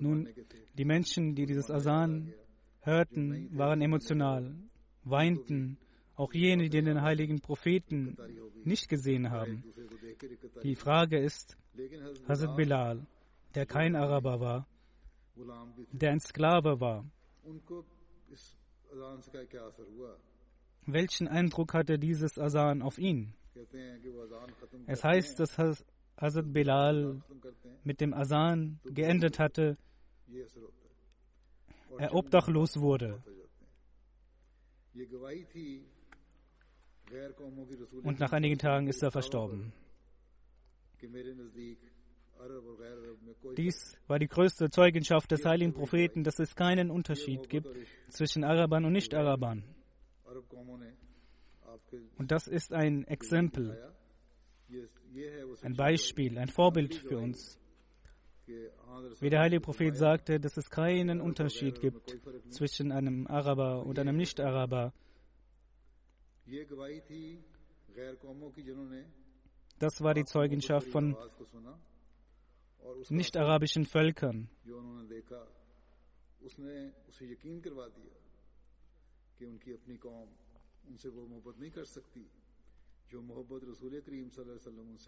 Nun, 0.00 0.28
die 0.74 0.84
Menschen, 0.84 1.34
die 1.34 1.46
dieses 1.46 1.70
Asan 1.70 2.32
hörten, 2.80 3.56
waren 3.56 3.80
emotional, 3.82 4.54
weinten, 5.04 5.78
auch 6.16 6.32
jene, 6.32 6.68
die 6.68 6.82
den 6.82 7.02
heiligen 7.02 7.40
Propheten 7.40 8.16
nicht 8.64 8.88
gesehen 8.88 9.30
haben. 9.30 9.64
Die 10.62 10.76
Frage 10.76 11.18
ist, 11.18 11.56
Hazrat 12.28 12.56
Bilal, 12.56 13.06
der 13.54 13.66
kein 13.66 13.96
Araber 13.96 14.40
war, 14.40 14.66
der 15.92 16.12
ein 16.12 16.20
Sklave 16.20 16.80
war, 16.80 17.04
welchen 20.86 21.28
Eindruck 21.28 21.74
hatte 21.74 21.98
dieses 21.98 22.38
Asan 22.38 22.82
auf 22.82 22.98
ihn? 22.98 23.34
Es 24.86 25.02
heißt, 25.02 25.40
dass 25.40 25.58
Hazrat 25.58 26.52
Bilal 26.52 27.22
mit 27.82 28.00
dem 28.00 28.14
Asan 28.14 28.78
geendet 28.84 29.38
hatte, 29.38 29.76
er 31.98 32.14
obdachlos 32.14 32.80
wurde. 32.80 33.22
Und 38.02 38.20
nach 38.20 38.32
einigen 38.32 38.58
Tagen 38.58 38.86
ist 38.88 39.02
er 39.02 39.10
verstorben. 39.10 39.72
Dies 43.56 43.96
war 44.06 44.18
die 44.18 44.28
größte 44.28 44.70
Zeugenschaft 44.70 45.30
des 45.30 45.44
heiligen 45.44 45.72
Propheten, 45.72 46.24
dass 46.24 46.38
es 46.38 46.54
keinen 46.54 46.90
Unterschied 46.90 47.48
gibt 47.48 47.68
zwischen 48.08 48.44
Arabern 48.44 48.84
und 48.84 48.92
Nicht-Arabern. 48.92 49.64
Und 52.16 52.30
das 52.30 52.46
ist 52.46 52.72
ein 52.72 53.04
Exempel, 53.06 53.92
ein 55.62 55.76
Beispiel, 55.76 56.38
ein 56.38 56.48
Vorbild 56.48 56.94
für 56.94 57.18
uns. 57.18 57.58
Wie 58.46 59.30
der 59.30 59.40
heilige 59.40 59.60
Prophet 59.60 59.96
sagte, 59.96 60.38
dass 60.38 60.56
es 60.56 60.68
keinen 60.68 61.20
Unterschied 61.20 61.80
gibt 61.80 62.16
zwischen 62.50 62.92
einem 62.92 63.26
Araber 63.26 63.84
und 63.86 63.98
einem 63.98 64.16
Nicht-Araber. 64.16 64.92
Das 69.78 70.00
war 70.02 70.14
die 70.14 70.24
Zeugenschaft 70.24 70.88
von 70.88 71.16
nicht-arabischen 73.08 73.86
Völkern. 73.86 74.48
ان 80.88 80.96
سے 80.96 81.08
وہ 81.08 81.26
محبت 81.26 81.58
نہیں 81.58 81.70
کر 81.70 81.84
سکتی 81.84 82.22
جو 83.10 83.20
محبت 83.22 83.64
رسول 83.64 84.00
کریم 84.00 84.28
صلی 84.30 84.42
اللہ 84.42 84.52
علیہ 84.52 84.68
وسلم 84.68 84.88
ان 84.88 84.98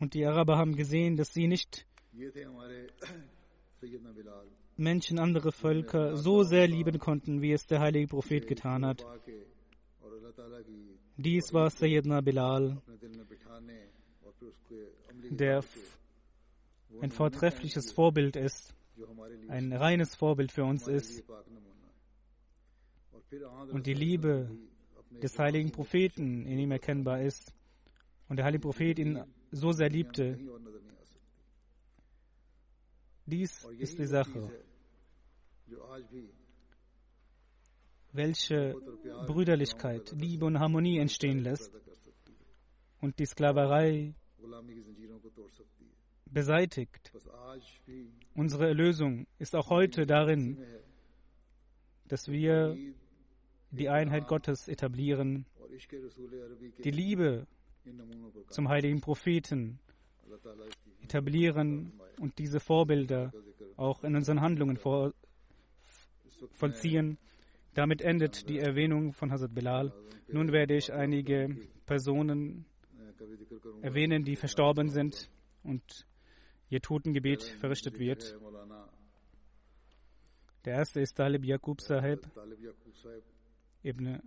und 0.00 0.14
die 0.14 0.24
Araber 0.24 0.56
haben 0.56 0.74
gesehen, 0.76 1.16
dass 1.16 1.32
sie 1.34 1.46
nicht 1.46 1.86
Menschen, 4.76 5.18
andere 5.18 5.52
Völker 5.52 6.16
so 6.16 6.42
sehr 6.42 6.66
lieben 6.66 6.98
konnten, 6.98 7.42
wie 7.42 7.52
es 7.52 7.66
der 7.66 7.80
heilige 7.80 8.08
Prophet 8.08 8.46
getan 8.46 8.86
hat. 8.86 9.04
Dies 11.18 11.52
war 11.52 11.68
Sayyidina 11.68 12.22
Bilal, 12.22 12.80
der 15.30 15.62
ein 17.02 17.10
vortreffliches 17.10 17.92
Vorbild 17.92 18.36
ist, 18.36 18.74
ein 19.48 19.72
reines 19.74 20.14
Vorbild 20.14 20.50
für 20.50 20.64
uns 20.64 20.88
ist. 20.88 21.22
Und 23.70 23.86
die 23.86 23.94
Liebe 23.94 24.50
des 25.22 25.38
heiligen 25.38 25.72
Propheten 25.72 26.46
in 26.46 26.58
ihm 26.58 26.70
erkennbar 26.70 27.20
ist. 27.20 27.52
Und 28.28 28.36
der 28.36 28.46
heilige 28.46 28.62
Prophet 28.62 28.98
ihn 28.98 29.22
so 29.50 29.72
sehr 29.72 29.88
liebte. 29.88 30.38
Dies 33.26 33.64
ist 33.78 33.98
die 33.98 34.06
Sache. 34.06 34.50
Welche 38.12 38.74
Brüderlichkeit, 39.26 40.12
Liebe 40.12 40.46
und 40.46 40.58
Harmonie 40.58 40.98
entstehen 40.98 41.38
lässt 41.38 41.72
und 43.00 43.18
die 43.18 43.26
Sklaverei 43.26 44.14
beseitigt. 46.26 47.12
Unsere 48.34 48.68
Erlösung 48.68 49.26
ist 49.38 49.54
auch 49.54 49.70
heute 49.70 50.06
darin, 50.06 50.58
dass 52.08 52.28
wir 52.28 52.76
die 53.70 53.88
Einheit 53.88 54.26
Gottes 54.26 54.66
etablieren, 54.66 55.46
die 56.82 56.90
Liebe 56.90 57.46
zum 58.48 58.68
heiligen 58.68 59.00
Propheten 59.00 59.78
etablieren 61.02 61.92
und 62.18 62.38
diese 62.38 62.60
Vorbilder 62.60 63.32
auch 63.76 64.04
in 64.04 64.14
unseren 64.14 64.40
Handlungen 64.40 64.76
vor, 64.76 65.12
vollziehen. 66.52 67.18
Damit 67.74 68.02
endet 68.02 68.48
die 68.48 68.58
Erwähnung 68.58 69.12
von 69.12 69.30
Hazrat 69.32 69.54
Bilal. 69.54 69.92
Nun 70.28 70.52
werde 70.52 70.76
ich 70.76 70.92
einige 70.92 71.56
Personen 71.86 72.66
erwähnen, 73.82 74.24
die 74.24 74.36
verstorben 74.36 74.88
sind 74.88 75.30
und 75.62 75.82
ihr 76.68 76.80
Totengebet 76.80 77.42
verrichtet 77.42 77.98
wird. 77.98 78.36
Der 80.64 80.74
erste 80.74 81.00
ist 81.00 81.14
Talib 81.14 81.44
Yaqub 81.44 81.80
Sahib, 81.80 82.20
Ibn 83.82 84.20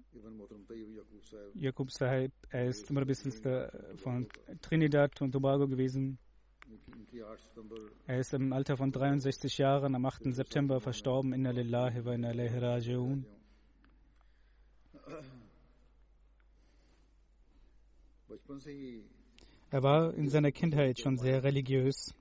Jakub 1.54 1.92
Sahib. 1.92 2.32
Er 2.50 2.68
ist 2.68 2.90
Oberbisminister 2.90 3.74
äh, 3.74 3.98
von 3.98 4.28
Trinidad 4.62 5.22
und 5.22 5.32
Tobago 5.32 5.68
gewesen. 5.68 6.18
Er 8.08 8.20
ist 8.20 8.34
im 8.34 8.52
Alter 8.52 8.78
von 8.78 8.92
63 8.92 9.60
Jahren 9.60 9.94
am 9.94 10.06
8. 10.06 10.34
September 10.34 10.80
verstorben. 10.80 11.34
Inna 11.34 11.52
lillahi 11.52 12.04
wa 12.04 12.14
inna 12.14 12.32
ilaihi 12.32 12.58
raji'un. 12.58 13.26
Er 19.70 19.84
war 19.84 20.14
in 20.16 20.30
seiner 20.30 20.52
Kindheit 20.52 21.00
schon 21.00 21.18
sehr 21.18 21.44
religiös. 21.44 22.16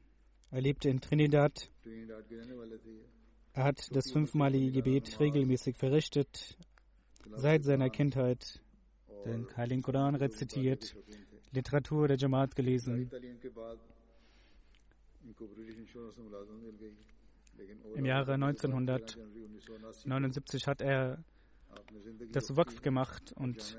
Er 0.51 0.61
lebte 0.61 0.91
in 0.91 1.01
Trinidad. 1.01 1.70
Er 3.55 3.64
hat 3.64 3.95
das 3.97 4.11
fünfmalige 4.11 4.70
Gebet 4.70 5.18
regelmäßig 5.18 5.76
verrichtet 5.76 6.57
seit 7.37 7.64
seiner 7.64 7.91
Kindheit 7.91 8.62
den 9.24 9.47
Heiligen 9.57 9.83
Koran 9.83 10.14
rezitiert, 10.14 10.95
Literatur 11.53 12.09
der 12.09 12.16
Jamaat 12.16 12.57
gelesen. 12.57 13.11
Im 17.95 18.05
Jahre 18.05 18.35
1979 18.35 20.66
hat 20.66 20.80
er 20.80 21.22
das 22.33 22.57
Wakf 22.57 22.83
gemacht 22.83 23.33
und 23.37 23.78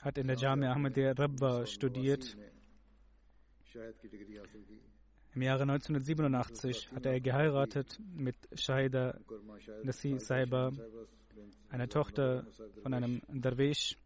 hat 0.00 0.18
in 0.18 0.26
der 0.26 0.36
Jamia 0.36 0.72
Ahmadiyya 0.72 1.12
Rabba 1.12 1.64
studiert. 1.66 2.36
Im 5.34 5.42
Jahre 5.42 5.62
1987 5.62 6.92
hatte 6.92 7.10
er 7.10 7.20
geheiratet 7.20 8.00
mit 8.14 8.36
Shahida 8.54 9.18
Nasi 9.82 10.18
Saiba, 10.18 10.72
einer 11.70 11.88
Tochter 11.88 12.46
von 12.82 12.94
einem 12.94 13.22
Darwish. 13.28 13.96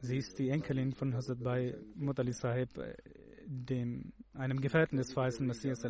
Sie 0.00 0.16
ist 0.16 0.38
die 0.38 0.48
Enkelin 0.48 0.92
von 0.92 1.14
Hazrat 1.14 1.42
Bhai 1.42 1.76
Mutali 1.94 2.32
Sahib, 2.32 2.76
äh, 2.78 2.94
dem, 3.46 4.12
einem 4.34 4.60
Gefährten 4.60 4.96
des 4.96 5.14
weißen 5.14 5.46
Messias. 5.46 5.82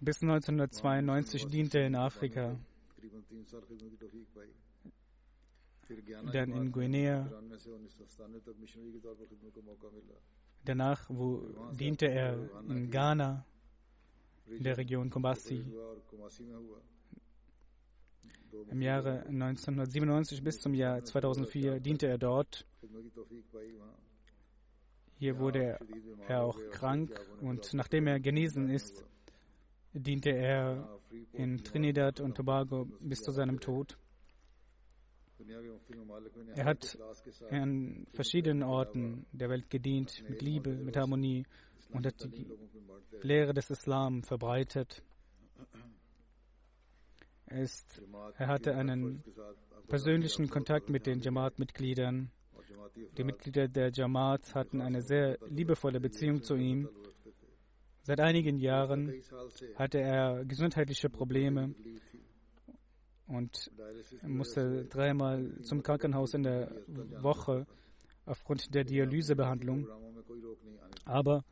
Bis 0.00 0.22
1992 0.22 1.46
diente 1.46 1.78
er 1.78 1.86
in 1.86 1.96
Afrika 1.96 2.58
dann 6.32 6.52
in 6.52 6.72
Guinea. 6.72 7.30
Danach 10.64 11.10
wo 11.10 11.42
diente 11.72 12.06
er 12.06 12.38
in 12.68 12.90
Ghana, 12.90 13.44
in 14.46 14.62
der 14.62 14.76
Region 14.78 15.10
Kumbasi. 15.10 15.64
Im 18.70 18.82
Jahre 18.82 19.24
1997 19.26 20.42
bis 20.42 20.60
zum 20.60 20.74
Jahr 20.74 21.02
2004 21.02 21.80
diente 21.80 22.06
er 22.06 22.18
dort. 22.18 22.66
Hier 25.18 25.38
wurde 25.38 25.78
er 26.28 26.42
auch 26.44 26.58
krank 26.70 27.10
und 27.40 27.74
nachdem 27.74 28.06
er 28.06 28.20
genesen 28.20 28.68
ist, 28.68 29.04
diente 29.92 30.30
er 30.30 30.98
in 31.32 31.62
Trinidad 31.62 32.20
und 32.20 32.36
Tobago 32.36 32.86
bis 33.00 33.22
zu 33.22 33.30
seinem 33.32 33.60
Tod. 33.60 33.96
Er 36.54 36.64
hat 36.64 36.98
an 37.50 38.06
verschiedenen 38.14 38.62
Orten 38.62 39.26
der 39.32 39.48
Welt 39.50 39.70
gedient, 39.70 40.22
mit 40.28 40.42
Liebe, 40.42 40.70
mit 40.70 40.96
Harmonie 40.96 41.44
und 41.90 42.06
hat 42.06 42.22
die 42.24 42.46
Lehre 43.22 43.54
des 43.54 43.70
Islam 43.70 44.22
verbreitet. 44.22 45.02
Er, 47.46 47.62
ist, 47.62 48.02
er 48.36 48.48
hatte 48.48 48.74
einen 48.74 49.22
persönlichen 49.88 50.48
Kontakt 50.48 50.88
mit 50.88 51.06
den 51.06 51.20
Jamaat-Mitgliedern. 51.20 52.30
Die 53.16 53.24
Mitglieder 53.24 53.68
der 53.68 53.90
Jamaat 53.92 54.54
hatten 54.54 54.80
eine 54.80 55.02
sehr 55.02 55.38
liebevolle 55.48 56.00
Beziehung 56.00 56.42
zu 56.42 56.54
ihm. 56.54 56.88
Seit 58.02 58.20
einigen 58.20 58.58
Jahren 58.58 59.14
hatte 59.76 59.98
er 59.98 60.44
gesundheitliche 60.44 61.08
Probleme 61.08 61.74
und 63.26 63.70
musste 64.22 64.84
dreimal 64.86 65.60
zum 65.62 65.82
Krankenhaus 65.82 66.34
in 66.34 66.42
der 66.42 66.70
Woche 67.22 67.66
aufgrund 68.26 68.74
der 68.74 68.84
Dialysebehandlung. 68.84 69.88
Aber 71.04 71.44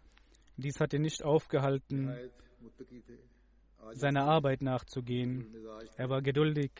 dies 0.56 0.78
hat 0.80 0.92
ihn 0.92 1.02
nicht 1.02 1.22
aufgehalten, 1.22 2.14
seiner 3.92 4.24
Arbeit 4.24 4.62
nachzugehen. 4.62 5.54
Er 5.96 6.08
war 6.08 6.22
geduldig, 6.22 6.70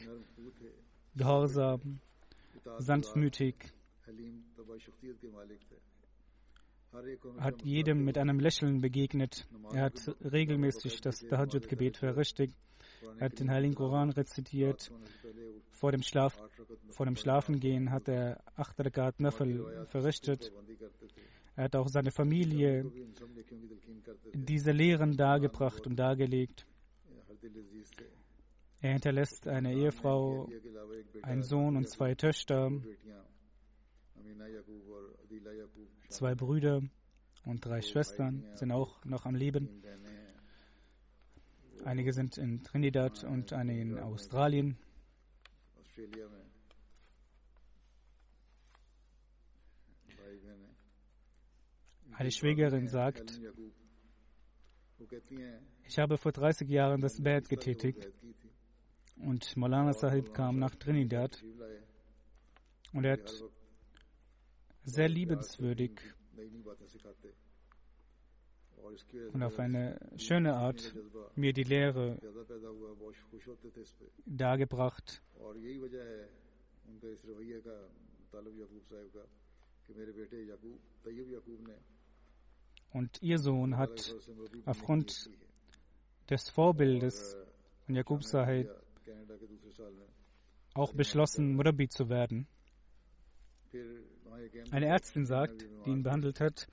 gehorsam, 1.14 2.00
sanftmütig, 2.78 3.54
hat 7.38 7.62
jedem 7.62 8.04
mit 8.04 8.18
einem 8.18 8.38
Lächeln 8.38 8.80
begegnet. 8.82 9.48
Er 9.72 9.84
hat 9.84 9.98
regelmäßig 10.20 11.00
das 11.00 11.20
Tahajjud-Gebet 11.20 11.96
verrichtet 11.96 12.52
er 13.18 13.26
hat 13.26 13.38
den 13.38 13.50
Heiligen 13.50 13.74
Koran 13.74 14.10
rezitiert. 14.10 14.90
Vor 15.70 15.92
dem, 15.92 16.02
Schlaf, 16.02 16.38
vor 16.90 17.06
dem 17.06 17.16
Schlafengehen 17.16 17.90
hat 17.90 18.08
er 18.08 18.42
acht 18.56 18.78
Rakat 18.78 19.20
Nafal 19.20 19.86
verrichtet. 19.86 20.52
Er 21.56 21.64
hat 21.64 21.76
auch 21.76 21.88
seine 21.88 22.10
Familie 22.10 22.90
diese 24.32 24.72
Lehren 24.72 25.16
dargebracht 25.16 25.86
und 25.86 25.96
dargelegt. 25.96 26.66
Er 28.80 28.92
hinterlässt 28.92 29.46
eine 29.46 29.74
Ehefrau, 29.74 30.48
einen 31.22 31.42
Sohn 31.42 31.76
und 31.76 31.88
zwei 31.88 32.14
Töchter, 32.14 32.70
zwei 36.08 36.34
Brüder 36.34 36.82
und 37.44 37.64
drei 37.64 37.80
Schwestern 37.80 38.44
sind 38.54 38.72
auch 38.72 39.04
noch 39.04 39.26
am 39.26 39.34
Leben. 39.34 39.82
Einige 41.84 42.12
sind 42.12 42.38
in 42.38 42.62
Trinidad 42.62 43.24
und 43.24 43.52
eine 43.52 43.80
in 43.80 43.98
Australien. 43.98 44.76
Eine 52.12 52.30
Schwägerin 52.30 52.86
sagt, 52.86 53.40
ich 55.84 55.98
habe 55.98 56.18
vor 56.18 56.30
30 56.30 56.68
Jahren 56.68 57.00
das 57.00 57.20
Bad 57.20 57.48
getätigt 57.48 58.08
und 59.16 59.56
Molana 59.56 59.92
Sahib 59.92 60.32
kam 60.32 60.60
nach 60.60 60.76
Trinidad 60.76 61.42
und 62.92 63.04
er 63.04 63.14
hat 63.14 63.32
sehr 64.84 65.08
liebenswürdig 65.08 66.00
und 69.32 69.42
auf 69.42 69.58
eine 69.58 69.98
schöne 70.16 70.54
Art 70.54 70.94
mir 71.34 71.52
die 71.52 71.64
Lehre 71.64 72.18
dargebracht. 74.26 75.22
Und 82.92 83.22
ihr 83.22 83.38
Sohn 83.38 83.76
hat 83.76 84.14
aufgrund 84.66 85.30
des 86.28 86.48
Vorbildes 86.50 87.36
von 87.86 87.94
Jakub 87.94 88.24
Sahib 88.24 88.70
auch 90.74 90.92
beschlossen, 90.92 91.54
Murabi 91.54 91.88
zu 91.88 92.08
werden. 92.08 92.46
Eine 94.70 94.86
Ärztin 94.86 95.26
sagt, 95.26 95.66
die 95.84 95.90
ihn 95.90 96.02
behandelt 96.02 96.40
hat, 96.40 96.68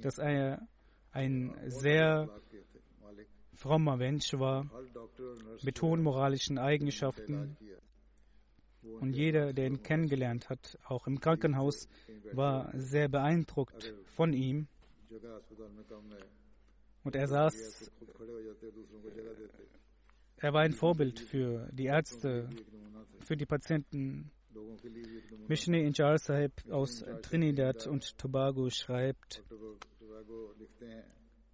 dass 0.00 0.18
er 0.18 0.66
ein 1.14 1.56
sehr 1.68 2.28
frommer 3.54 3.96
Mensch 3.96 4.32
war, 4.34 4.68
mit 5.62 5.80
hohen 5.80 6.02
moralischen 6.02 6.58
Eigenschaften. 6.58 7.56
Und 8.82 9.14
jeder, 9.14 9.52
der 9.52 9.66
ihn 9.66 9.82
kennengelernt 9.82 10.50
hat, 10.50 10.76
auch 10.84 11.06
im 11.06 11.20
Krankenhaus, 11.20 11.88
war 12.32 12.70
sehr 12.74 13.08
beeindruckt 13.08 13.94
von 14.16 14.32
ihm. 14.32 14.66
Und 17.04 17.14
er 17.14 17.28
saß, 17.28 17.90
er 20.36 20.52
war 20.52 20.62
ein 20.62 20.72
Vorbild 20.72 21.20
für 21.20 21.68
die 21.72 21.86
Ärzte, 21.86 22.50
für 23.20 23.36
die 23.36 23.46
Patienten. 23.46 24.30
Mishne 25.48 25.82
Injar 25.82 26.18
Sahib 26.18 26.52
aus 26.70 27.04
Trinidad 27.22 27.86
und 27.86 28.18
Tobago 28.18 28.68
schreibt, 28.70 29.42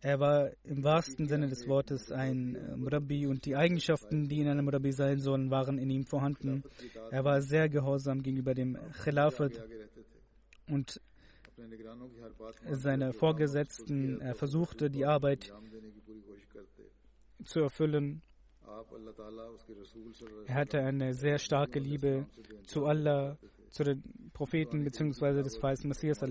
er 0.03 0.19
war 0.19 0.51
im 0.65 0.83
wahrsten 0.83 1.29
Sinne 1.29 1.49
des 1.49 1.69
Wortes 1.69 2.11
ein 2.11 2.55
äh, 2.55 2.77
Murabi 2.77 3.27
und 3.27 3.45
die 3.45 3.55
Eigenschaften, 3.55 4.29
die 4.29 4.41
in 4.41 4.49
einem 4.49 4.65
Murabi 4.65 4.93
sein 4.93 5.21
sollen, 5.21 5.51
waren 5.51 5.77
in 5.79 5.91
ihm 5.91 6.07
vorhanden. 6.07 6.65
Er 7.11 7.25
war 7.25 7.43
sehr 7.43 7.69
gehorsam 7.69 8.23
gegenüber 8.23 8.55
dem 8.55 8.79
Khilafat 9.03 9.63
und 10.69 11.01
seine 12.71 13.13
Vorgesetzten. 13.13 14.23
Er 14.23 14.35
versuchte, 14.35 14.89
die 14.89 15.05
Arbeit 15.05 15.53
zu 17.45 17.61
erfüllen. 17.61 18.23
Er 20.47 20.55
hatte 20.55 20.81
eine 20.81 21.13
sehr 21.13 21.39
starke 21.39 21.79
Liebe 21.79 22.27
zu 22.67 22.87
Allah, 22.87 23.37
zu 23.69 23.85
den 23.85 24.03
Propheten 24.33 24.83
bzw. 24.85 25.43
des 25.43 25.63
Weißen 25.63 25.87
Messias. 25.89 26.23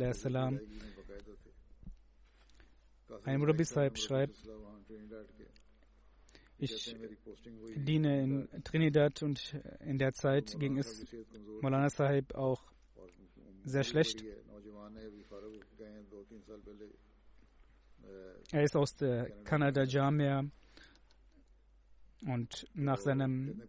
Ein 3.24 3.40
Murabi 3.40 3.64
Sahib 3.64 3.98
schreibt, 3.98 4.38
ich 6.58 6.96
diene 7.76 8.22
in 8.22 8.64
Trinidad 8.64 9.24
und 9.24 9.56
in 9.80 9.98
der 9.98 10.14
Zeit 10.14 10.60
ging 10.60 10.78
es 10.78 11.06
Maulana 11.62 11.90
Sahib 11.90 12.36
auch 12.36 12.62
sehr 13.64 13.84
schlecht. 13.84 14.24
Er 18.52 18.64
ist 18.64 18.76
aus 18.76 18.96
der 18.96 19.30
Kanada 19.44 19.84
Jamia 19.84 20.44
und 22.26 22.68
nach 22.74 22.98
seinem 22.98 23.62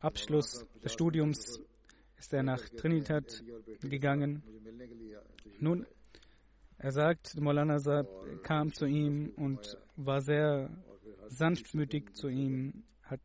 Abschluss 0.00 0.66
des 0.82 0.92
Studiums 0.92 1.60
ist 2.16 2.32
er 2.32 2.42
nach 2.42 2.68
Trinidad 2.68 3.42
gegangen. 3.80 4.42
Nun, 5.60 5.86
er 6.82 6.90
sagt, 6.90 7.40
Molana 7.40 7.78
kam 8.42 8.72
zu 8.72 8.86
ihm 8.86 9.32
und 9.36 9.78
war 9.94 10.20
sehr 10.20 10.68
sanftmütig 11.28 12.14
zu 12.14 12.28
ihm, 12.28 12.82
hat 13.04 13.20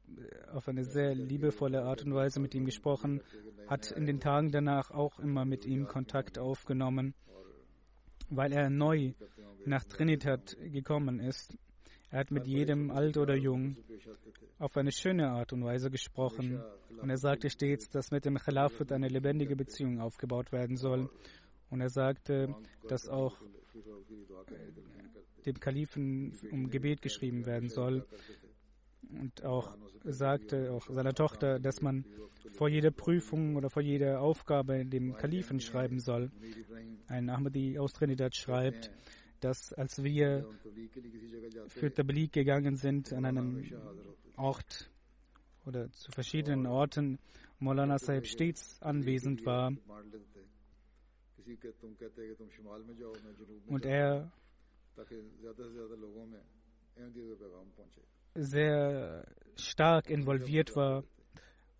auf 0.53 0.67
eine 0.67 0.83
sehr 0.83 1.15
liebevolle 1.15 1.81
Art 1.81 2.03
und 2.03 2.13
Weise 2.13 2.39
mit 2.39 2.53
ihm 2.53 2.65
gesprochen, 2.65 3.21
hat 3.67 3.91
in 3.91 4.05
den 4.05 4.19
Tagen 4.19 4.51
danach 4.51 4.91
auch 4.91 5.17
immer 5.17 5.43
mit 5.43 5.65
ihm 5.65 5.87
Kontakt 5.87 6.37
aufgenommen, 6.37 7.15
weil 8.29 8.53
er 8.53 8.69
neu 8.69 9.13
nach 9.65 9.83
Trinidad 9.85 10.55
gekommen 10.59 11.19
ist. 11.19 11.57
Er 12.11 12.19
hat 12.19 12.31
mit 12.31 12.45
jedem, 12.45 12.91
alt 12.91 13.17
oder 13.17 13.35
jung, 13.35 13.75
auf 14.59 14.77
eine 14.77 14.91
schöne 14.91 15.29
Art 15.31 15.51
und 15.51 15.63
Weise 15.63 15.89
gesprochen 15.89 16.61
und 17.01 17.09
er 17.09 17.17
sagte 17.17 17.49
stets, 17.49 17.89
dass 17.89 18.11
mit 18.11 18.23
dem 18.25 18.37
Khilafat 18.37 18.91
eine 18.91 19.07
lebendige 19.07 19.55
Beziehung 19.55 19.99
aufgebaut 19.99 20.51
werden 20.51 20.77
soll 20.77 21.09
und 21.69 21.81
er 21.81 21.89
sagte, 21.89 22.55
dass 22.87 23.07
auch 23.09 23.35
dem 25.45 25.59
Kalifen 25.59 26.33
um 26.51 26.69
Gebet 26.69 27.01
geschrieben 27.01 27.45
werden 27.45 27.69
soll. 27.69 28.05
Und 29.09 29.45
auch 29.45 29.77
sagte 30.03 30.71
auch 30.71 30.89
seiner 30.89 31.13
Tochter, 31.13 31.59
dass 31.59 31.81
man 31.81 32.05
vor 32.51 32.67
jeder 32.67 32.91
Prüfung 32.91 33.55
oder 33.55 33.69
vor 33.69 33.81
jeder 33.81 34.21
Aufgabe 34.21 34.85
dem 34.85 35.15
Kalifen 35.15 35.59
schreiben 35.59 35.99
soll. 35.99 36.31
Ein 37.07 37.29
Ahmadi 37.29 37.79
aus 37.79 37.93
Trinidad 37.93 38.35
schreibt, 38.35 38.91
dass 39.39 39.71
als 39.73 40.03
wir 40.03 40.45
für 41.67 41.93
Tabligh 41.93 42.31
gegangen 42.31 42.75
sind 42.75 43.13
an 43.13 43.25
einem 43.25 43.63
Ort 44.35 44.89
oder 45.65 45.91
zu 45.91 46.11
verschiedenen 46.11 46.65
Orten, 46.65 47.19
Maulana 47.59 47.97
Sahib 47.97 48.27
stets 48.27 48.81
anwesend 48.81 49.45
war 49.45 49.71
und 53.67 53.85
er 53.85 54.31
sehr 58.35 59.25
stark 59.55 60.09
involviert 60.09 60.75
war 60.75 61.03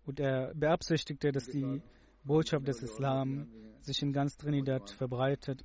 und 0.04 0.20
er 0.20 0.54
beabsichtigte, 0.54 1.32
dass 1.32 1.46
die 1.46 1.82
Botschaft 2.24 2.66
des 2.66 2.82
Islam 2.82 3.48
sich 3.80 4.02
in 4.02 4.12
ganz 4.12 4.36
Trinidad 4.36 4.90
verbreitet. 4.90 5.64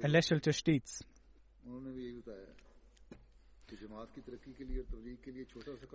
Er 0.00 0.08
lächelte 0.08 0.52
stets. 0.52 1.04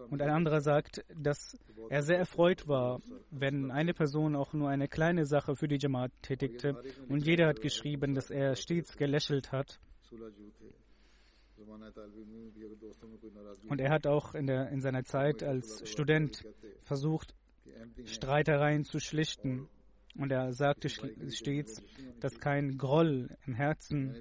Und 0.09 0.21
ein 0.21 0.29
anderer 0.29 0.61
sagt, 0.61 1.03
dass 1.15 1.57
er 1.89 2.01
sehr 2.01 2.17
erfreut 2.17 2.67
war, 2.67 3.01
wenn 3.31 3.71
eine 3.71 3.93
Person 3.93 4.35
auch 4.35 4.53
nur 4.53 4.69
eine 4.69 4.87
kleine 4.87 5.25
Sache 5.25 5.55
für 5.55 5.67
die 5.67 5.77
Jamaat 5.79 6.11
tätigte. 6.21 6.81
Und 7.09 7.25
jeder 7.25 7.47
hat 7.47 7.61
geschrieben, 7.61 8.13
dass 8.13 8.29
er 8.29 8.55
stets 8.55 8.97
gelächelt 8.97 9.51
hat. 9.51 9.79
Und 13.67 13.81
er 13.81 13.89
hat 13.91 14.07
auch 14.07 14.35
in, 14.35 14.47
der, 14.47 14.69
in 14.69 14.81
seiner 14.81 15.03
Zeit 15.03 15.43
als 15.43 15.87
Student 15.89 16.45
versucht, 16.83 17.33
Streitereien 18.05 18.83
zu 18.83 18.99
schlichten. 18.99 19.67
Und 20.15 20.31
er 20.31 20.51
sagte 20.53 20.89
stets, 20.89 21.83
dass 22.19 22.39
kein 22.39 22.77
Groll 22.77 23.29
im 23.45 23.53
Herzen 23.53 24.15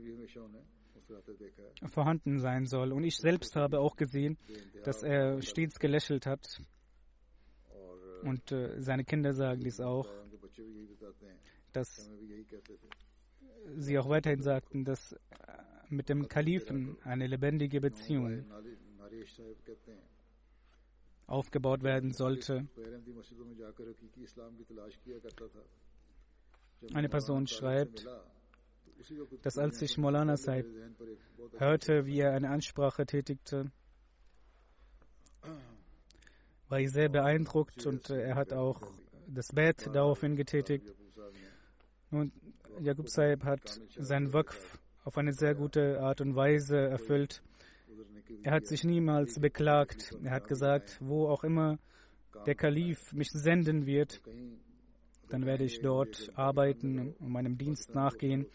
vorhanden 1.86 2.38
sein 2.38 2.66
soll. 2.66 2.92
Und 2.92 3.04
ich 3.04 3.16
selbst 3.16 3.57
habe 3.57 3.80
auch 3.80 3.96
gesehen, 3.96 4.38
dass 4.84 5.02
er 5.02 5.40
stets 5.42 5.78
gelächelt 5.78 6.26
hat. 6.26 6.61
Und 8.22 8.50
äh, 8.52 8.80
seine 8.80 9.04
Kinder 9.04 9.32
sagen 9.32 9.61
dies 9.61 9.80
auch, 9.80 10.09
dass 11.72 12.11
sie 13.76 13.98
auch 13.98 14.09
weiterhin 14.09 14.42
sagten, 14.42 14.84
dass 14.84 15.12
äh, 15.12 15.16
mit 15.88 16.09
dem 16.09 16.28
Kalifen 16.28 16.96
eine 17.02 17.26
lebendige 17.26 17.80
Beziehung 17.80 18.44
aufgebaut 21.26 21.82
werden 21.82 22.12
sollte. 22.12 22.68
Eine 26.92 27.09
Person 27.09 27.46
schreibt, 27.46 28.07
dass 29.42 29.59
als 29.59 29.80
ich 29.82 29.99
Molana 29.99 30.36
Saib 30.36 30.66
hörte, 31.59 32.07
wie 32.07 32.20
er 32.20 32.32
eine 32.32 32.51
Ansprache 32.51 33.07
tätigte, 33.07 33.70
war 36.68 36.80
ich 36.80 36.90
sehr 36.90 37.09
beeindruckt 37.09 37.86
und 37.86 38.11
er 38.11 38.34
hat 38.34 38.53
auch 38.53 38.80
das 39.28 39.49
Bett 39.49 39.88
daraufhin 39.92 40.36
getätigt. 40.36 40.92
Und 42.11 42.32
Jakub 42.80 43.09
Saib 43.09 43.44
hat 43.44 43.80
seinen 43.97 44.32
Waqf 44.32 44.78
auf 45.05 45.16
eine 45.18 45.32
sehr 45.32 45.55
gute 45.55 46.01
Art 46.01 46.20
und 46.20 46.34
Weise 46.34 46.76
erfüllt. 46.76 47.42
Er 48.42 48.53
hat 48.53 48.66
sich 48.66 48.84
niemals 48.84 49.38
beklagt. 49.40 50.12
Er 50.22 50.32
hat 50.32 50.49
gesagt, 50.49 50.99
wo 51.01 51.28
auch 51.28 51.44
immer 51.44 51.78
der 52.47 52.55
Kalif 52.55 53.12
mich 53.12 53.30
senden 53.30 53.86
wird, 53.86 54.20
dann 55.28 55.47
werde 55.47 55.64
ich 55.64 55.80
dort 55.80 56.30
arbeiten 56.34 57.14
und 57.18 57.30
meinem 57.30 57.57
Dienst 57.57 57.94
nachgehen. 57.94 58.47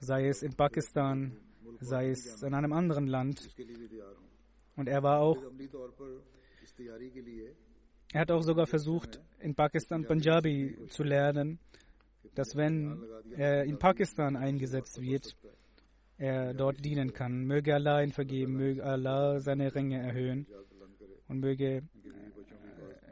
Sei 0.00 0.28
es 0.28 0.42
in 0.42 0.54
Pakistan, 0.54 1.36
sei 1.80 2.10
es 2.10 2.42
in 2.42 2.54
einem 2.54 2.72
anderen 2.72 3.06
Land. 3.06 3.48
Und 4.76 4.88
er 4.88 5.02
war 5.02 5.20
auch, 5.20 5.36
er 8.12 8.20
hat 8.20 8.30
auch 8.30 8.42
sogar 8.42 8.66
versucht, 8.66 9.20
in 9.38 9.54
Pakistan 9.54 10.04
Punjabi 10.04 10.76
zu 10.88 11.04
lernen, 11.04 11.58
dass 12.34 12.56
wenn 12.56 13.02
er 13.36 13.64
in 13.64 13.78
Pakistan 13.78 14.36
eingesetzt 14.36 15.00
wird, 15.00 15.36
er 16.16 16.54
dort 16.54 16.84
dienen 16.84 17.12
kann. 17.12 17.44
Möge 17.44 17.74
Allah 17.74 18.02
ihn 18.02 18.12
vergeben, 18.12 18.54
möge 18.54 18.84
Allah 18.84 19.40
seine 19.40 19.74
Ränge 19.74 19.98
erhöhen 19.98 20.46
und 21.28 21.40
möge 21.40 21.82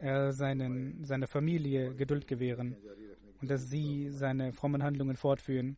er 0.01 0.33
seinen, 0.33 1.05
seiner 1.05 1.27
Familie 1.27 1.95
Geduld 1.95 2.27
gewähren 2.27 2.77
und 3.41 3.51
dass 3.51 3.69
sie 3.69 4.11
seine 4.11 4.53
frommen 4.53 4.83
Handlungen 4.83 5.17
fortführen. 5.17 5.77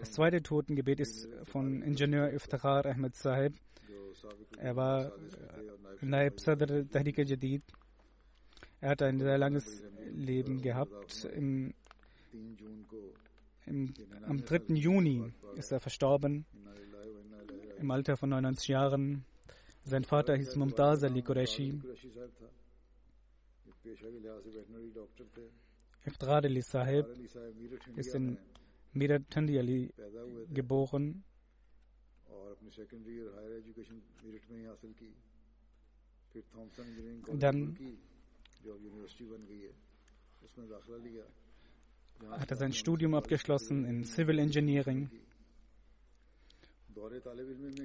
Das 0.00 0.12
zweite 0.12 0.42
Totengebet 0.42 1.00
ist 1.00 1.28
von 1.44 1.82
Ingenieur 1.82 2.32
Iftikhar 2.32 2.84
Ahmed 2.86 3.14
Sahib. 3.16 3.54
Er 4.58 4.76
war 4.76 5.12
Naib 6.00 6.40
Sadr 6.40 6.88
Tahrik 6.88 7.18
Jadid. 7.18 7.62
Er 8.80 8.90
hat 8.90 9.02
ein 9.02 9.18
sehr 9.18 9.38
langes 9.38 9.82
Leben 10.12 10.60
gehabt. 10.60 11.24
Im, 11.34 11.72
im, 13.66 13.94
am 14.26 14.44
3. 14.44 14.74
Juni 14.74 15.32
ist 15.56 15.72
er 15.72 15.80
verstorben, 15.80 16.44
im 17.78 17.90
Alter 17.90 18.16
von 18.16 18.30
99 18.30 18.68
Jahren. 18.68 19.24
Sein 19.84 20.04
Vater 20.04 20.36
hieß 20.36 20.56
Mumtaz 20.56 21.02
Ali 21.02 21.22
Qureshi. 21.22 21.80
Iftrad 26.06 26.44
Ali 26.44 26.62
Sahib 26.62 27.06
ist 27.96 28.14
in 28.14 28.38
Mirathandi 28.94 29.58
Ali 29.58 29.92
geboren. 30.52 31.24
Dann 37.38 37.78
hat 42.30 42.50
er 42.50 42.56
sein 42.56 42.72
Studium 42.72 43.14
abgeschlossen 43.14 43.84
in 43.84 44.04
Civil 44.04 44.38
Engineering. 44.38 45.10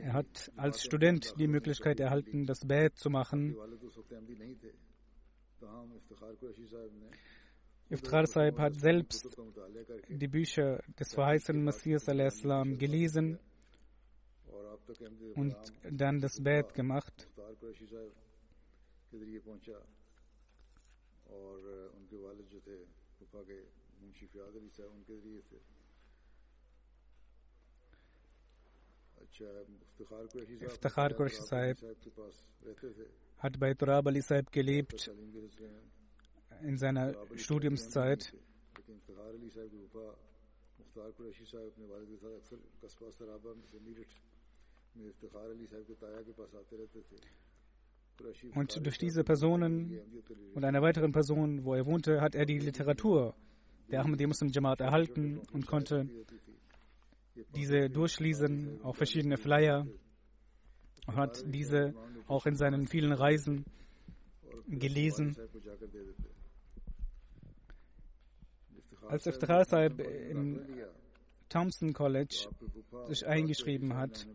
Er 0.02 0.14
hat 0.14 0.52
als 0.56 0.84
Student 0.84 1.34
die 1.38 1.48
Möglichkeit 1.48 2.00
erhalten, 2.00 2.46
das 2.46 2.66
Bad 2.66 2.96
zu 2.98 3.10
machen. 3.10 3.56
Iftar 7.90 8.28
Sahib 8.28 8.60
hat 8.60 8.76
selbst 8.76 9.36
die 10.10 10.28
Bücher 10.28 10.80
des 11.00 11.14
verheißenen 11.14 11.64
Messias 11.64 12.08
al-Islam 12.08 12.78
gelesen 12.78 13.40
und 15.36 15.56
dann 15.90 16.20
das 16.20 16.42
Bad 16.42 16.74
gemacht. 16.74 17.28
Iftikhar 30.62 31.14
Quraishi 31.14 31.42
Sahib 31.42 31.78
hat 33.38 33.60
bei 33.60 33.74
Turab 33.74 34.08
Ali 34.08 34.22
Sahib 34.22 34.52
gelebt 34.52 35.10
in 36.64 36.78
seiner 36.78 37.16
Studiumszeit. 37.36 38.34
Und 48.56 48.86
durch 48.86 48.98
diese 48.98 49.24
Personen 49.24 50.00
und 50.54 50.64
eine 50.66 50.82
weitere 50.82 51.10
Person, 51.10 51.64
wo 51.64 51.74
er 51.74 51.86
wohnte, 51.86 52.22
hat 52.22 52.36
er 52.36 52.46
die 52.46 52.60
Literatur 52.60 53.36
der 53.90 54.02
Ahmadi 54.02 54.28
Muslim 54.28 54.50
Jamaat 54.52 54.82
erhalten 54.82 55.40
und 55.52 55.66
konnte 55.66 56.08
diese 57.56 57.90
durchlesen, 57.90 58.82
auch 58.84 58.96
verschiedene 58.96 59.38
Flyer, 59.38 59.88
und 61.08 61.16
hat 61.16 61.44
diese 61.48 61.94
auch 62.28 62.46
in 62.46 62.56
seinen 62.56 62.88
vielen 62.88 63.14
Reisen 63.14 63.66
gelesen. 64.68 65.36
Als 69.10 69.26
Iftikhar 69.26 69.66
Sahib 69.66 70.00
im 70.00 70.62
Thompson 71.50 71.94
College 71.94 72.48
sich 73.08 73.26
eingeschrieben 73.26 73.96
hat, 73.96 74.28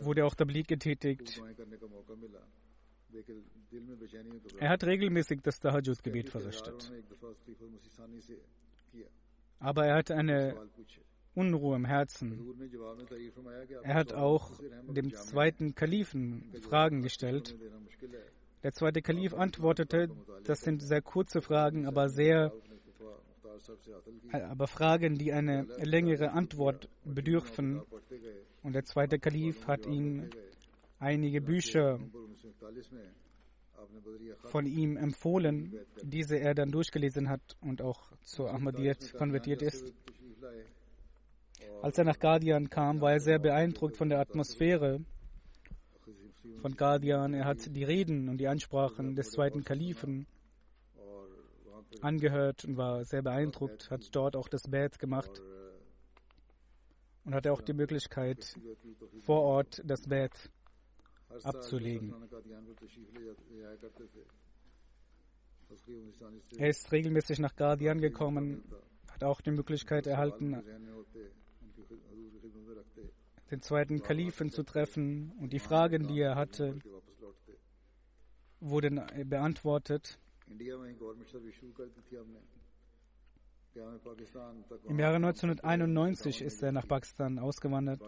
wurde 0.00 0.24
auch 0.24 0.34
Tablik 0.34 0.68
getätigt. 0.68 1.42
Er 4.58 4.68
hat 4.70 4.84
regelmäßig 4.84 5.42
das 5.42 5.60
Tahajjud-Gebet 5.60 6.30
verrichtet. 6.30 6.90
Aber 9.58 9.84
er 9.84 9.96
hatte 9.96 10.16
eine 10.16 10.56
Unruhe 11.34 11.76
im 11.76 11.84
Herzen. 11.84 12.54
Er 13.82 13.94
hat 13.94 14.12
auch 14.12 14.50
dem 14.88 15.12
zweiten 15.12 15.74
Kalifen 15.74 16.52
Fragen 16.62 17.02
gestellt. 17.02 17.56
Der 18.62 18.72
zweite 18.72 19.00
Kalif 19.00 19.32
antwortete, 19.32 20.08
das 20.44 20.60
sind 20.60 20.82
sehr 20.82 21.00
kurze 21.00 21.40
Fragen, 21.40 21.86
aber 21.86 22.08
sehr 22.08 22.52
aber 24.32 24.66
Fragen, 24.66 25.16
die 25.16 25.32
eine 25.32 25.66
längere 25.82 26.32
Antwort 26.32 26.88
bedürfen. 27.04 27.82
Und 28.62 28.74
der 28.74 28.84
zweite 28.84 29.18
Kalif 29.18 29.66
hat 29.66 29.86
ihm 29.86 30.30
einige 30.98 31.40
Bücher 31.40 31.98
von 34.44 34.66
ihm 34.66 34.96
empfohlen, 34.96 35.74
diese 36.02 36.38
er 36.38 36.54
dann 36.54 36.70
durchgelesen 36.70 37.28
hat 37.28 37.56
und 37.60 37.82
auch 37.82 38.12
zur 38.22 38.52
Ahmadiyyat 38.52 39.14
konvertiert 39.14 39.62
ist. 39.62 39.92
Als 41.82 41.96
er 41.98 42.04
nach 42.04 42.18
Guardian 42.18 42.68
kam, 42.68 43.00
war 43.00 43.12
er 43.12 43.20
sehr 43.20 43.38
beeindruckt 43.38 43.96
von 43.96 44.08
der 44.08 44.20
Atmosphäre 44.20 45.00
von 46.60 46.76
Guardian. 46.76 47.34
Er 47.34 47.44
hat 47.44 47.74
die 47.74 47.84
Reden 47.84 48.28
und 48.28 48.38
die 48.38 48.48
Ansprachen 48.48 49.14
des 49.14 49.30
zweiten 49.30 49.64
Kalifen 49.64 50.26
angehört 52.00 52.64
und 52.64 52.76
war 52.76 53.04
sehr 53.04 53.22
beeindruckt, 53.22 53.90
hat 53.90 54.14
dort 54.14 54.36
auch 54.36 54.48
das 54.48 54.62
Bad 54.62 54.98
gemacht 54.98 55.42
und 57.24 57.34
hatte 57.34 57.52
auch 57.52 57.62
die 57.62 57.72
Möglichkeit, 57.72 58.54
vor 59.22 59.42
Ort 59.42 59.82
das 59.84 60.02
Bad 60.02 60.32
abzulegen. 61.42 62.14
Er 66.56 66.68
ist 66.68 66.90
regelmäßig 66.90 67.38
nach 67.38 67.54
Guardian 67.54 68.00
gekommen, 68.00 68.64
hat 69.10 69.24
auch 69.24 69.40
die 69.40 69.52
Möglichkeit 69.52 70.06
erhalten, 70.06 70.62
den 73.50 73.62
zweiten 73.62 74.02
Kalifen 74.02 74.50
zu 74.50 74.62
treffen 74.62 75.32
und 75.40 75.52
die 75.52 75.58
Fragen, 75.58 76.06
die 76.06 76.20
er 76.20 76.36
hatte, 76.36 76.78
wurden 78.60 79.00
beantwortet. 79.24 80.18
Im 84.84 84.98
Jahre 84.98 85.16
1991 85.16 86.42
ist 86.42 86.62
er 86.62 86.72
nach 86.72 86.86
Pakistan 86.86 87.38
ausgewandert. 87.38 88.00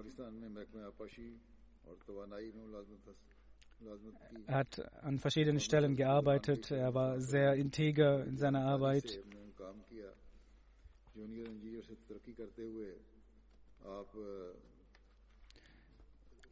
Er 4.47 4.55
hat 4.55 5.03
an 5.03 5.19
verschiedenen 5.19 5.61
Stellen 5.61 5.97
gearbeitet. 5.97 6.71
Er 6.71 6.95
war 6.95 7.21
sehr 7.21 7.55
integer 7.55 8.25
in 8.25 8.37
seiner 8.37 8.65
Arbeit. 8.65 9.21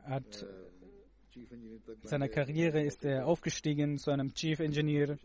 Er 0.05 0.11
hat 0.11 0.47
in 1.35 1.81
seiner 2.03 2.28
Karriere 2.28 2.83
ist 2.83 3.05
er 3.05 3.26
aufgestiegen 3.26 3.99
zu 3.99 4.11
einem 4.11 4.35
Chief 4.35 4.59
Engineer. 4.59 5.16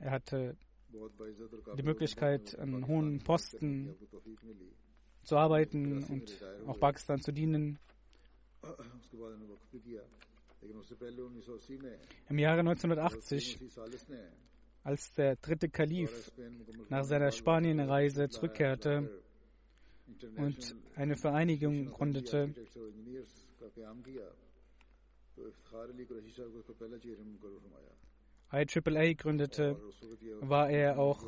Er 0.00 0.10
hatte 0.10 0.56
die 1.76 1.82
Möglichkeit, 1.82 2.58
an 2.58 2.86
hohen 2.86 3.18
Posten 3.20 3.94
zu 5.22 5.36
arbeiten 5.36 6.04
und 6.04 6.44
auch 6.66 6.78
Pakistan 6.78 7.20
zu 7.20 7.32
dienen. 7.32 7.78
Im 12.28 12.38
Jahre 12.38 12.60
1980, 12.60 13.58
als 14.86 15.12
der 15.14 15.34
dritte 15.34 15.68
Kalif 15.68 16.30
nach 16.90 17.02
seiner 17.02 17.32
Spanienreise 17.32 18.28
zurückkehrte, 18.28 19.10
und 20.36 20.76
eine 20.94 21.16
Vereinigung 21.16 21.86
gründete. 21.90 22.54
IAAA 28.52 29.12
gründete, 29.14 29.76
war 30.42 30.70
er 30.70 31.00
auch 31.00 31.20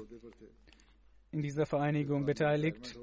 in 1.32 1.42
dieser 1.42 1.66
Vereinigung 1.66 2.24
beteiligt. 2.26 2.96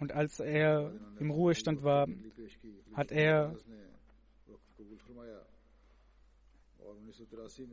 Und 0.00 0.10
als 0.10 0.40
er 0.40 0.92
im 1.20 1.30
Ruhestand 1.30 1.84
war, 1.84 2.08
hat 2.92 3.12
er 3.12 3.56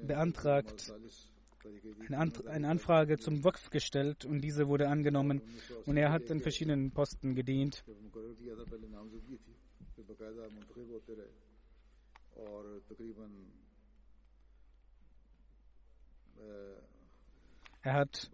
beantragt, 0.04 0.94
eine 2.48 2.68
Anfrage 2.68 3.18
zum 3.18 3.44
Waqf 3.44 3.70
gestellt 3.70 4.26
und 4.26 4.42
diese 4.42 4.68
wurde 4.68 4.88
angenommen 4.88 5.42
und 5.86 5.98
er 5.98 6.12
hat 6.12 6.30
in 6.30 6.42
verschiedenen 6.42 6.92
Posten 6.92 7.36
gedient. 7.36 7.84
Er 17.84 17.94
hat 17.94 18.32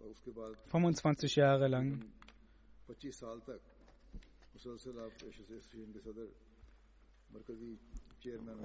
25 0.70 1.36
Jahre 1.36 1.68
lang 1.68 2.04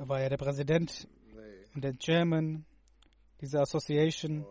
war 0.08 0.20
er 0.20 0.30
der 0.30 0.38
Präsident 0.38 1.08
und 1.76 1.84
der 1.84 1.98
Chairman 1.98 2.66
dieser 3.42 3.62
Association 3.62 4.46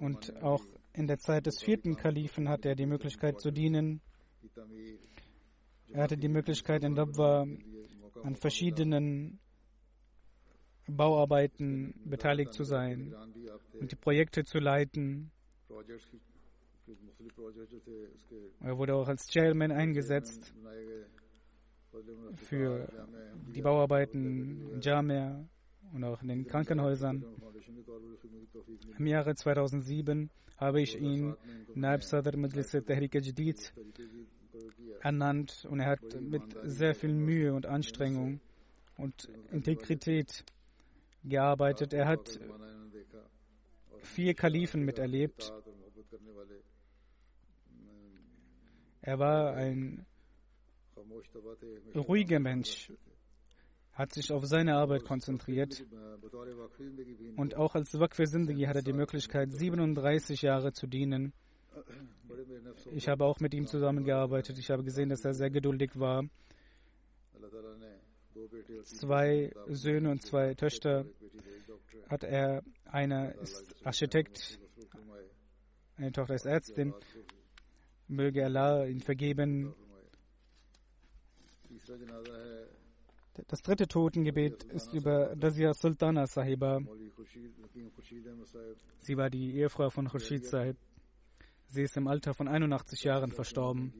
und 0.00 0.42
auch 0.42 0.64
in 0.92 1.06
der 1.06 1.18
Zeit 1.18 1.46
des 1.46 1.60
vierten 1.62 1.96
Kalifen 1.96 2.48
hatte 2.48 2.68
er 2.70 2.74
die 2.74 2.86
Möglichkeit 2.86 3.40
zu 3.40 3.50
dienen. 3.50 4.00
Er 5.92 6.04
hatte 6.04 6.16
die 6.16 6.28
Möglichkeit 6.28 6.84
in 6.84 6.94
Dabwa 6.94 7.46
an 8.22 8.36
verschiedenen 8.36 9.38
Bauarbeiten 10.86 11.94
beteiligt 12.04 12.52
zu 12.52 12.64
sein 12.64 13.14
und 13.80 13.90
die 13.90 13.96
Projekte 13.96 14.44
zu 14.44 14.58
leiten. 14.58 15.30
Er 18.60 18.78
wurde 18.78 18.94
auch 18.94 19.08
als 19.08 19.26
Chairman 19.26 19.72
eingesetzt 19.72 20.54
für 22.36 22.88
die 23.54 23.62
Bauarbeiten 23.62 24.70
in 24.72 24.80
Jamia 24.80 25.44
und 25.92 26.04
auch 26.04 26.22
in 26.22 26.28
den 26.28 26.46
Krankenhäusern. 26.46 27.24
Im 28.98 29.06
Jahre 29.06 29.34
2007 29.34 30.30
habe 30.56 30.80
ich 30.80 31.00
ihn 31.00 31.34
Naib 31.74 32.02
Sadr 32.02 32.36
Majlis 32.36 32.70
Tehrik 32.70 33.14
Jadid 33.14 33.72
ernannt 35.00 35.66
und 35.70 35.80
er 35.80 35.90
hat 35.90 36.20
mit 36.20 36.42
sehr 36.62 36.94
viel 36.94 37.12
Mühe 37.12 37.52
und 37.54 37.66
Anstrengung 37.66 38.40
und 38.96 39.28
Integrität 39.50 40.44
gearbeitet. 41.24 41.92
Er 41.92 42.06
hat 42.06 42.40
vier 43.98 44.34
Kalifen 44.34 44.84
miterlebt. 44.84 45.52
Er 49.00 49.18
war 49.18 49.54
ein 49.54 50.06
ruhiger 51.94 52.40
Mensch, 52.40 52.92
hat 53.92 54.12
sich 54.12 54.32
auf 54.32 54.44
seine 54.44 54.76
Arbeit 54.76 55.04
konzentriert 55.04 55.84
und 57.36 57.54
auch 57.54 57.74
als 57.74 57.98
Waqf 57.98 58.18
Sindhi 58.24 58.64
hat 58.64 58.76
er 58.76 58.82
die 58.82 58.92
Möglichkeit, 58.92 59.52
37 59.52 60.42
Jahre 60.42 60.72
zu 60.72 60.86
dienen. 60.86 61.32
Ich 62.92 63.08
habe 63.08 63.24
auch 63.24 63.40
mit 63.40 63.54
ihm 63.54 63.66
zusammengearbeitet. 63.66 64.58
Ich 64.58 64.70
habe 64.70 64.82
gesehen, 64.82 65.08
dass 65.08 65.24
er 65.24 65.34
sehr 65.34 65.50
geduldig 65.50 65.98
war. 65.98 66.24
Zwei 68.82 69.52
Söhne 69.68 70.10
und 70.10 70.22
zwei 70.22 70.54
Töchter 70.54 71.06
hat 72.08 72.24
er. 72.24 72.62
Einer 72.86 73.34
ist 73.40 73.74
Architekt, 73.84 74.60
eine 75.96 76.12
Tochter 76.12 76.34
ist 76.34 76.46
Ärztin. 76.46 76.94
Möge 78.06 78.44
Allah 78.44 78.84
ihn 78.86 79.00
vergeben. 79.00 79.74
Das 83.48 83.62
dritte 83.62 83.88
Totengebet 83.88 84.62
ist 84.64 84.92
über 84.92 85.34
Dazia 85.34 85.74
Sultana 85.74 86.26
Sahiba. 86.26 86.80
Sie 89.00 89.16
war 89.16 89.30
die 89.30 89.56
Ehefrau 89.56 89.90
von 89.90 90.08
Khurshid 90.08 90.44
Sahib. 90.46 90.76
Sie 91.66 91.82
ist 91.82 91.96
im 91.96 92.06
Alter 92.06 92.34
von 92.34 92.46
81 92.46 93.02
Jahren 93.02 93.32
verstorben. 93.32 93.92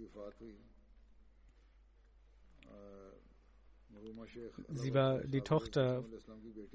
Sie 4.68 4.94
war 4.94 5.20
die 5.24 5.40
Tochter 5.40 6.04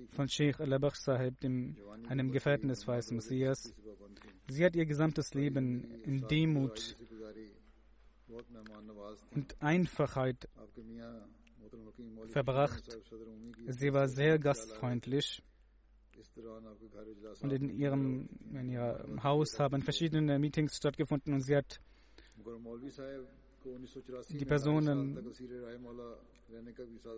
von 0.10 0.28
Sheikh 0.28 0.62
Al-Abakh 0.62 0.96
Sahib, 0.96 1.40
dem, 1.40 1.78
einem 2.08 2.32
Gefährten 2.32 2.70
des 2.70 2.88
Weißen 2.88 3.16
Messias. 3.16 3.74
Sie 4.48 4.66
hat 4.66 4.76
ihr 4.76 4.86
gesamtes 4.86 5.34
Leben 5.34 6.02
in 6.04 6.28
Demut 6.28 6.98
und 9.32 9.62
Einfachheit 9.62 10.48
verbracht. 12.28 12.84
Sie 13.68 13.94
war 13.94 14.08
sehr 14.08 14.40
gastfreundlich. 14.40 15.42
Und 17.42 17.52
in 17.54 17.70
ihrem, 17.70 18.30
in 18.54 18.70
ihrem 18.70 19.24
Haus 19.24 19.60
haben 19.60 19.82
verschiedene 19.82 20.38
Meetings 20.38 20.76
stattgefunden 20.76 21.34
und 21.34 21.42
sie 21.42 21.56
hat 21.56 21.80
die 24.30 24.46
Personen 24.46 25.34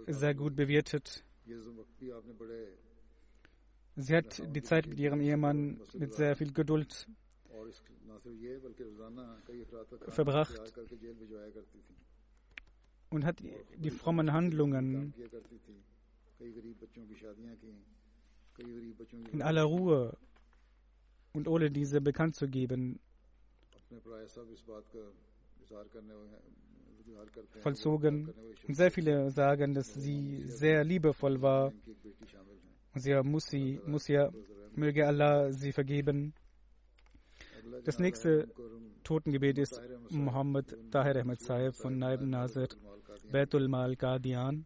sehr 0.07 0.35
gut 0.35 0.55
bewirtet. 0.55 1.23
Sie 3.95 4.15
hat 4.15 4.55
die 4.55 4.61
Zeit 4.61 4.87
mit 4.87 4.99
ihrem 4.99 5.21
Ehemann 5.21 5.81
mit 5.93 6.13
sehr 6.13 6.35
viel 6.35 6.53
Geduld 6.53 7.07
verbracht. 10.09 10.61
und 13.09 13.25
hat 13.25 13.43
die 13.77 13.89
frommen 13.91 14.31
Handlungen 14.31 15.13
in 19.31 19.41
aller 19.41 19.63
Ruhe 19.63 20.17
und 21.33 21.47
ohne 21.47 21.69
diese 21.71 22.01
bekannt 22.01 22.35
zu 22.35 22.47
geben 22.47 22.99
vollzogen. 27.61 28.33
Und 28.67 28.75
sehr 28.75 28.91
viele 28.91 29.31
sagen, 29.31 29.73
dass 29.73 29.93
sie 29.93 30.43
sehr 30.47 30.83
liebevoll 30.83 31.41
war. 31.41 31.73
Und 32.93 33.01
sie 33.01 33.13
muss, 33.23 33.45
sie, 33.47 33.79
möge 34.75 35.07
Allah 35.07 35.51
sie 35.51 35.71
vergeben. 35.71 36.33
Das 37.83 37.99
nächste 37.99 38.47
Totengebet 39.03 39.57
ist 39.57 39.81
Muhammad 40.09 40.75
Tahir 40.91 41.15
Ahmed 41.17 41.41
Saib 41.41 41.75
von 41.75 41.97
Naib 41.97 42.21
Nazir 42.21 42.67
Betul 43.31 43.67
Mal 43.67 43.95
Qadian. 43.95 44.65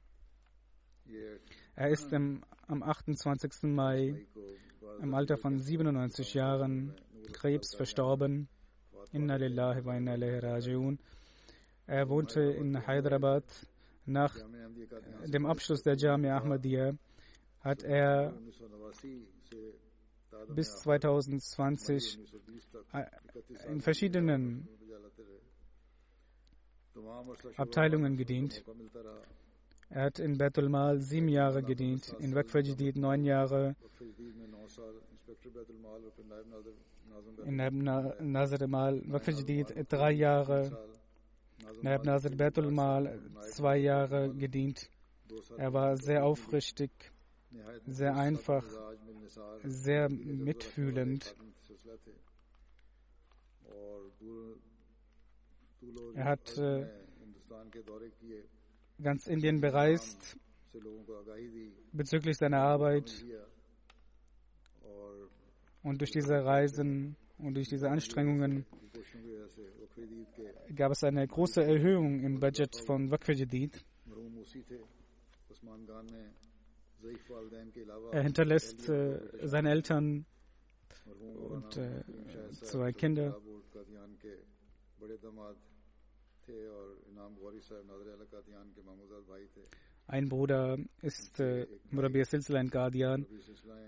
Er 1.76 1.89
ist 1.89 2.12
im, 2.14 2.43
am 2.68 2.84
28. 2.84 3.64
Mai 3.64 4.26
im 5.01 5.14
Alter 5.14 5.38
von 5.38 5.60
97 5.60 6.34
Jahren 6.34 6.93
Krebs 7.32 7.76
verstorben. 7.76 8.47
Inna 9.12 9.36
lillahi 9.36 9.86
wa 9.86 9.95
inna 9.95 10.16
ilaihi 10.16 10.39
raji'un. 10.39 10.97
Er 11.88 12.10
wohnte 12.10 12.41
in 12.41 12.88
Hyderabad. 12.88 13.43
Nach 14.08 14.36
dem 15.26 15.45
Abschluss 15.45 15.82
der 15.82 15.95
Jamia 15.95 16.38
Ahmadiyya 16.38 16.93
hat 17.62 17.84
er 17.84 18.34
bis 20.53 20.75
2020 20.77 22.19
in 23.67 23.81
verschiedenen 23.81 24.67
Abteilungen 27.57 28.17
gedient. 28.17 28.63
Er 29.89 30.05
hat 30.05 30.19
in 30.19 30.38
Betul 30.38 30.69
Mal 30.69 30.99
sieben 30.99 31.29
Jahre 31.29 31.61
gedient, 31.61 32.13
in 32.19 32.33
Waqf 32.33 32.55
Jadid 32.55 32.97
neun 32.97 33.23
Jahre, 33.23 33.75
in 37.45 37.55
Nazar 38.31 38.67
Mal 38.67 39.01
Waqf 39.05 39.27
Jadid 39.27 39.73
drei 39.89 40.11
Jahre, 40.11 40.71
Naib 41.81 42.03
Nazar 42.03 42.31
Betul 42.31 42.71
Mal 42.71 43.19
zwei 43.51 43.77
Jahre 43.77 44.33
gedient. 44.33 44.89
Er 45.57 45.73
war 45.73 45.97
sehr 45.97 46.25
aufrichtig, 46.25 46.91
sehr 47.86 48.15
einfach, 48.15 48.63
sehr 49.63 50.09
mitfühlend. 50.09 51.36
Er 56.15 56.26
hat 56.26 56.57
äh, 56.57 56.88
ganz 59.01 59.28
Indien 59.28 59.59
bereist 59.61 60.38
bezüglich 61.91 62.38
seiner 62.38 62.59
Arbeit. 62.59 63.26
Und 65.84 66.01
durch 66.01 66.11
diese 66.11 66.43
Reisen 66.43 67.15
und 67.38 67.53
durch 67.53 67.69
diese 67.69 67.89
Anstrengungen 67.89 68.65
gab 70.76 70.91
es 70.91 71.03
eine 71.03 71.28
große 71.28 71.63
Erhöhung 71.63 72.21
im 72.21 72.39
Budget 72.39 72.76
von 72.86 73.11
Waqf 73.11 73.30
er 78.12 78.24
hinterlässt 78.24 78.89
äh, 78.89 79.20
seine 79.47 79.72
Eltern 79.72 80.26
und 81.06 81.78
äh, 81.78 82.03
zwei 82.51 82.91
Kinder. 82.93 83.38
Ein 90.08 90.30
Bruder 90.30 90.78
ist 91.01 91.39
äh, 91.39 91.68
Murabir 91.89 92.26
Silsila 92.26 92.62
Guardian. 92.64 93.26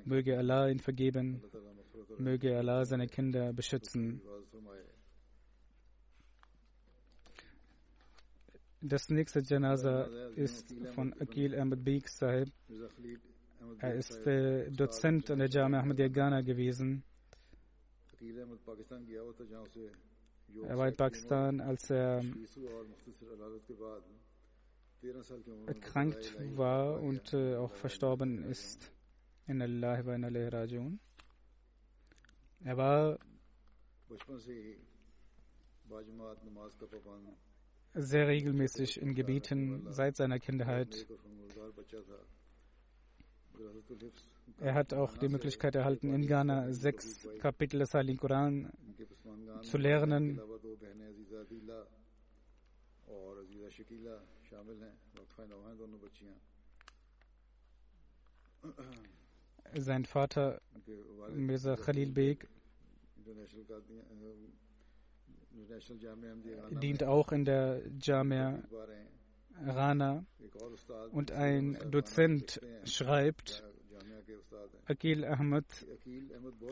Möge 0.05 0.37
Allah 0.37 0.67
ihn 0.69 0.79
vergeben. 0.79 1.43
Möge 2.17 2.57
Allah 2.57 2.85
seine 2.85 3.07
Kinder 3.07 3.53
beschützen. 3.53 4.21
Das 8.89 9.09
nächste 9.09 9.41
Janaza 9.41 10.05
ist 10.35 10.73
von 10.95 11.13
Akil 11.19 11.59
Ahmed 11.59 11.83
Beek 11.83 12.07
Sahib. 12.07 12.49
Er 13.79 13.95
ist 13.95 14.25
äh, 14.25 14.71
Dozent 14.71 15.29
an 15.29 15.39
der 15.39 15.49
Jamia 15.49 15.79
Ahmadiyya 15.81 16.07
Ghana 16.07 16.41
gewesen. 16.41 17.03
Er 20.63 20.77
war 20.77 20.87
in 20.87 20.95
Pakistan, 20.95 21.59
als 21.59 21.89
er 21.89 22.23
erkrankt 25.65 26.37
war 26.55 27.01
und 27.01 27.33
äh, 27.33 27.55
auch 27.57 27.73
verstorben 27.73 28.45
ist. 28.45 28.91
In 29.47 29.61
Allah 29.61 30.05
wa 30.05 30.15
in 30.15 30.23
alayhi 30.23 30.47
rajun. 30.47 30.99
Er 32.63 32.77
war 32.77 33.19
sehr 37.97 38.27
regelmäßig 38.27 39.01
in 39.01 39.15
Gebeten 39.15 39.91
seit 39.91 40.15
seiner 40.15 40.39
Kindheit. 40.39 41.07
Er 44.59 44.73
hat 44.73 44.93
auch 44.93 45.17
die 45.17 45.29
Möglichkeit 45.29 45.75
erhalten, 45.75 46.13
in 46.13 46.27
Ghana 46.27 46.71
sechs 46.73 47.27
Kapitel 47.39 47.79
des 47.79 47.93
Heiligen 47.93 48.17
Koran 48.17 48.71
zu 49.63 49.77
lernen. 49.77 50.39
Sein 59.73 60.05
Vater, 60.05 60.61
Mirza 61.33 61.75
Khalil 61.75 62.11
Beg, 62.11 62.47
äh, 65.57 66.75
dient 66.79 67.03
auch 67.03 67.31
in 67.31 67.45
der 67.45 67.81
Jamia 68.01 68.61
Rana 69.65 70.25
und 71.11 71.31
ein 71.31 71.77
Dozent 71.89 72.61
schreibt, 72.85 73.63
Akil 74.85 75.25
Ahmad 75.25 75.65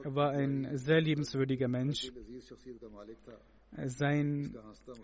war 0.04 0.32
ein 0.32 0.78
sehr 0.78 1.02
liebenswürdiger 1.02 1.68
Mensch. 1.68 2.12
Sein 3.86 4.56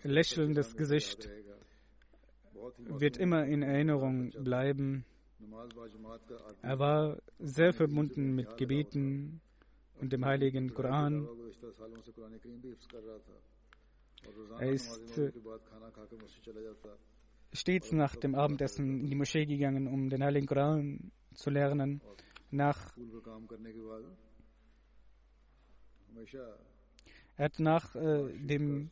lächelndes 0.02 0.76
Gesicht 0.76 1.28
wird 2.78 3.16
immer 3.18 3.44
in 3.44 3.62
Erinnerung 3.62 4.30
bleiben. 4.30 5.04
Er 6.62 6.78
war 6.78 7.18
sehr 7.38 7.72
verbunden 7.72 8.34
mit 8.34 8.56
Gebeten 8.56 9.40
und 10.00 10.12
dem 10.12 10.24
heiligen 10.24 10.72
Koran. 10.72 11.28
Er 14.58 14.70
ist 14.72 15.18
äh, 15.18 15.32
stets 17.52 17.92
nach 17.92 18.16
dem 18.16 18.34
Abendessen 18.34 19.00
in 19.00 19.10
die 19.10 19.16
Moschee 19.16 19.44
gegangen, 19.46 19.86
um 19.86 20.08
den 20.08 20.22
Heiligen 20.22 20.46
Koran 20.46 21.10
zu 21.34 21.50
lernen. 21.50 22.00
Nach 22.50 22.92
er 27.36 27.44
hat 27.46 27.58
nach 27.58 27.94
äh, 27.94 28.28
dem 28.38 28.90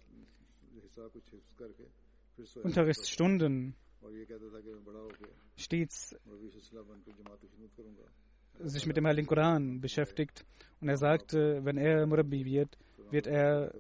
Unterrichtsstunden 2.63 3.75
stets 5.57 6.17
sich 8.63 8.87
mit 8.87 8.97
dem 8.97 9.07
Heiligen 9.07 9.27
Koran 9.27 9.81
beschäftigt 9.81 10.45
und 10.81 10.89
er 10.89 10.97
sagte, 10.97 11.61
wenn 11.65 11.77
er 11.77 12.07
Murabi 12.07 12.45
wird, 12.45 12.79
wird 13.11 13.27
er 13.27 13.75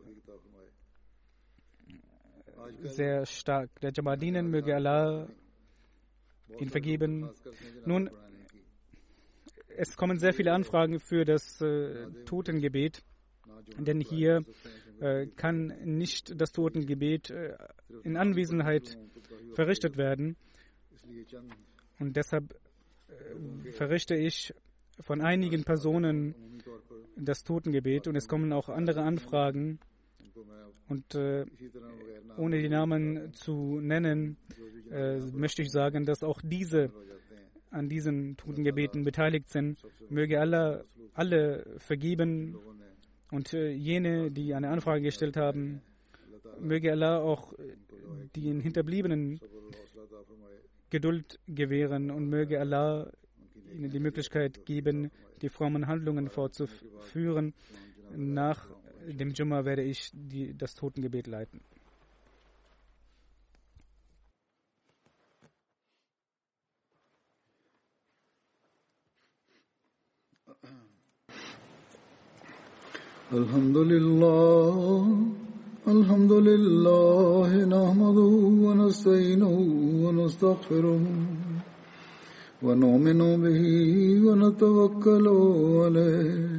sehr 2.83 3.27
stark. 3.27 3.71
Der 3.81 3.93
Jamaldinen 3.95 4.51
möge 4.51 4.75
Allah 4.75 5.29
ihn 6.59 6.69
vergeben. 6.69 7.31
Nun, 7.87 8.11
es 9.69 9.97
kommen 9.97 10.19
sehr 10.19 10.33
viele 10.33 10.53
Anfragen 10.53 10.99
für 11.01 11.25
das 11.25 11.61
äh, 11.61 12.07
Totengebet, 12.25 13.03
denn 13.79 14.01
hier 14.01 14.45
äh, 15.01 15.27
kann 15.37 15.75
nicht 15.85 16.41
das 16.41 16.53
Totengebet 16.53 17.31
äh, 17.31 17.57
in 18.03 18.17
Anwesenheit 18.17 18.99
verrichtet 19.55 19.97
werden. 19.97 20.37
Und 21.99 22.17
deshalb 22.17 22.55
äh, 23.09 23.73
verrichte 23.73 24.15
ich 24.15 24.53
von 25.01 25.21
einigen 25.21 25.65
Personen 25.65 26.35
das 27.17 27.43
Totengebet 27.43 28.09
und 28.09 28.17
es 28.17 28.29
kommen 28.29 28.53
auch 28.53 28.69
andere 28.69 29.03
Anfragen 29.03 29.79
und 30.91 31.15
äh, 31.15 31.47
ohne 32.37 32.61
die 32.61 32.69
Namen 32.69 33.33
zu 33.33 33.81
nennen, 33.81 34.37
äh, 34.91 35.19
möchte 35.19 35.63
ich 35.63 35.71
sagen, 35.71 36.05
dass 36.05 36.25
auch 36.25 36.41
diese 36.43 36.91
an 37.71 37.89
diesen 37.89 38.37
Totengebeten 38.37 39.05
beteiligt 39.05 39.49
sind. 39.51 39.81
Möge 40.09 40.41
Allah 40.41 40.83
alle 41.15 41.65
vergeben 41.79 42.59
und 43.31 43.55
äh, 43.55 43.71
jene, 43.71 44.33
die 44.33 44.53
eine 44.53 44.71
Anfrage 44.71 45.03
gestellt 45.03 45.37
haben, 45.37 45.81
möge 46.59 46.91
Allah 46.91 47.21
auch 47.21 47.55
den 48.35 48.59
Hinterbliebenen 48.59 49.39
Geduld 50.91 51.39
gewähren 51.47 52.11
und 52.11 52.29
möge 52.29 52.59
Allah 52.59 53.13
ihnen 53.73 53.91
die 53.91 54.01
Möglichkeit 54.01 54.67
geben, 54.67 55.13
die 55.41 55.49
frommen 55.49 55.87
Handlungen 55.87 56.29
fortzuführen 56.29 57.55
nach 58.17 58.69
dem 59.08 59.34
Jumma 59.34 59.66
werde 59.66 59.84
ich 59.84 60.12
die, 60.14 60.54
das 60.58 60.76
Totengebet 60.76 61.28
leiten. 61.28 61.62
الحمد 73.34 73.78
لله 73.78 75.08
الحمد 75.88 76.32
لله 76.32 77.50
نحمده 77.66 78.34
ونستعينه 78.66 79.56
ونستغفره 80.04 81.02
ونؤمن 82.64 83.22
به 83.44 83.62
ونتوكل 84.26 85.28
عليه 85.84 86.59